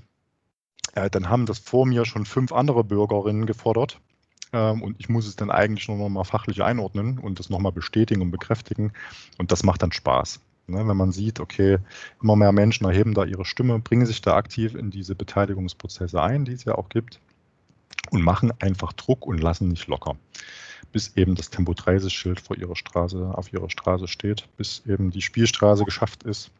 [0.95, 4.01] äh, dann haben das vor mir schon fünf andere Bürgerinnen gefordert.
[4.53, 7.73] Ähm, und ich muss es dann eigentlich nur noch mal fachlich einordnen und das nochmal
[7.73, 8.93] bestätigen und bekräftigen.
[9.39, 10.41] Und das macht dann Spaß.
[10.67, 10.87] Ne?
[10.87, 11.79] Wenn man sieht, okay,
[12.23, 16.45] immer mehr Menschen erheben da ihre Stimme, bringen sich da aktiv in diese Beteiligungsprozesse ein,
[16.45, 17.21] die es ja auch gibt,
[18.11, 20.17] und machen einfach Druck und lassen nicht locker.
[20.93, 25.11] Bis eben das Tempo 30 Schild vor ihrer Straße, auf ihrer Straße steht, bis eben
[25.11, 26.51] die Spielstraße geschafft ist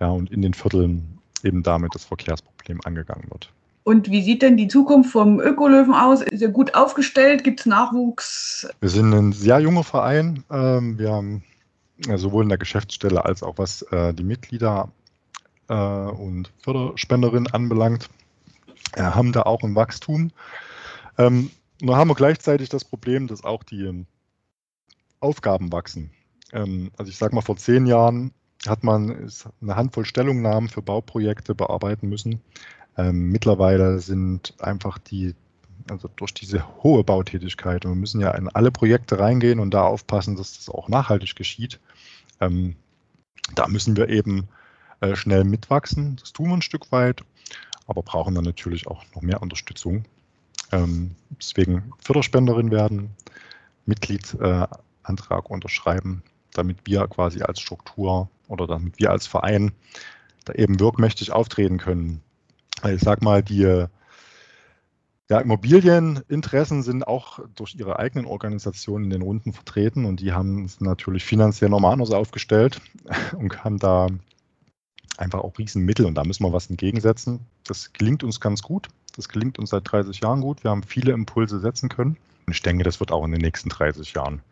[0.00, 3.50] ja, und in den Vierteln eben damit das Verkehrsproblem angegangen wird.
[3.84, 6.22] Und wie sieht denn die Zukunft vom Ökolöwen aus?
[6.22, 7.44] Ist er gut aufgestellt?
[7.44, 8.66] Gibt es Nachwuchs?
[8.80, 10.42] Wir sind ein sehr junger Verein.
[10.50, 11.44] Ähm, wir haben
[12.16, 14.90] sowohl in der Geschäftsstelle als auch was äh, die Mitglieder
[15.68, 18.08] äh, und Förderspenderinnen anbelangt,
[18.94, 20.30] äh, haben da auch ein Wachstum.
[21.18, 24.06] Ähm, nur haben wir gleichzeitig das Problem, dass auch die
[25.20, 26.10] Aufgaben wachsen.
[26.52, 28.32] Ähm, also ich sage mal, vor zehn Jahren
[28.66, 32.40] hat man eine Handvoll Stellungnahmen für Bauprojekte bearbeiten müssen.
[32.96, 35.34] Ähm, mittlerweile sind einfach die
[35.90, 37.84] Also durch diese hohe Bautätigkeit.
[37.84, 41.36] Und wir müssen ja in alle Projekte reingehen und da aufpassen, dass das auch nachhaltig
[41.36, 41.78] geschieht.
[42.40, 42.76] Ähm,
[43.54, 44.48] da müssen wir eben
[45.00, 46.16] äh, schnell mitwachsen.
[46.16, 47.22] Das tun wir ein Stück weit,
[47.86, 50.04] aber brauchen dann natürlich auch noch mehr Unterstützung.
[50.72, 53.10] Ähm, deswegen Förderspenderin werden,
[53.84, 56.22] Mitgliedsantrag äh, unterschreiben,
[56.54, 59.72] damit wir quasi als Struktur oder damit wir als Verein
[60.44, 62.20] da eben wirkmächtig auftreten können.
[62.86, 63.86] Ich sag mal, die
[65.30, 70.64] ja, Immobilieninteressen sind auch durch ihre eigenen Organisationen in den Runden vertreten und die haben
[70.64, 72.80] es natürlich finanziell normal anders aufgestellt
[73.38, 74.08] und haben da
[75.16, 77.40] einfach auch Riesenmittel und da müssen wir was entgegensetzen.
[77.64, 78.88] Das gelingt uns ganz gut.
[79.16, 80.64] Das gelingt uns seit 30 Jahren gut.
[80.64, 82.16] Wir haben viele Impulse setzen können.
[82.46, 84.42] Und ich denke, das wird auch in den nächsten 30 Jahren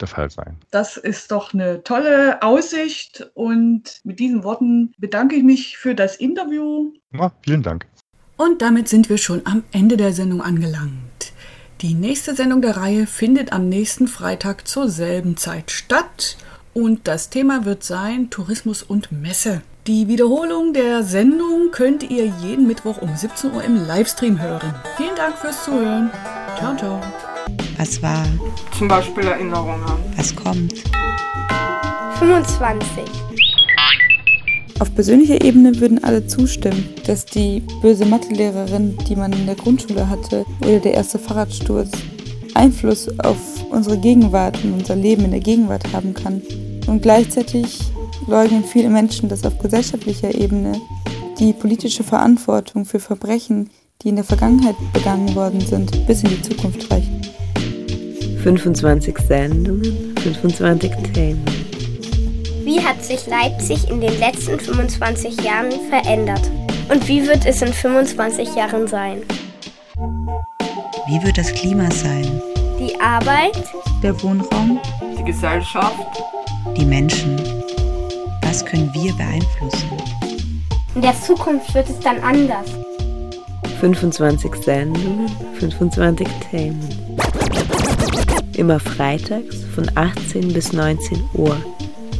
[0.00, 0.56] der Fall sein.
[0.70, 6.16] Das ist doch eine tolle Aussicht und mit diesen Worten bedanke ich mich für das
[6.16, 6.92] Interview.
[7.12, 7.86] Ja, vielen Dank.
[8.36, 11.32] Und damit sind wir schon am Ende der Sendung angelangt.
[11.80, 16.36] Die nächste Sendung der Reihe findet am nächsten Freitag zur selben Zeit statt
[16.74, 19.62] und das Thema wird sein Tourismus und Messe.
[19.88, 24.74] Die Wiederholung der Sendung könnt ihr jeden Mittwoch um 17 Uhr im Livestream hören.
[24.96, 26.10] Vielen Dank fürs Zuhören.
[26.56, 27.00] Ciao, ciao.
[27.78, 28.24] Was war?
[28.76, 29.82] Zum Beispiel Erinnerungen.
[30.16, 30.82] Was kommt?
[32.18, 33.04] 25.
[34.78, 40.08] Auf persönlicher Ebene würden alle zustimmen, dass die böse Mathelehrerin, die man in der Grundschule
[40.08, 41.90] hatte, oder der erste Fahrradsturz
[42.54, 43.38] Einfluss auf
[43.70, 46.42] unsere Gegenwart und unser Leben in der Gegenwart haben kann.
[46.86, 47.78] Und gleichzeitig
[48.26, 50.80] leugnen viele Menschen, dass auf gesellschaftlicher Ebene
[51.38, 53.70] die politische Verantwortung für Verbrechen,
[54.02, 57.21] die in der Vergangenheit begangen worden sind, bis in die Zukunft reicht.
[58.42, 61.44] 25 Sendungen, 25 Themen.
[62.64, 66.50] Wie hat sich Leipzig in den letzten 25 Jahren verändert?
[66.88, 69.22] Und wie wird es in 25 Jahren sein?
[71.06, 72.42] Wie wird das Klima sein?
[72.80, 73.62] Die Arbeit,
[74.02, 74.80] der Wohnraum,
[75.16, 75.94] die Gesellschaft,
[76.76, 77.40] die Menschen.
[78.42, 79.90] Was können wir beeinflussen?
[80.96, 82.66] In der Zukunft wird es dann anders.
[83.78, 85.28] 25 Sendungen,
[85.60, 87.02] 25 Themen.
[88.56, 91.56] Immer freitags von 18 bis 19 Uhr.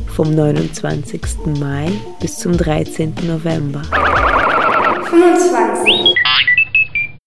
[0.08, 1.20] Vom 29.
[1.60, 3.14] Mai bis zum 13.
[3.26, 3.82] November.
[5.10, 6.14] 25.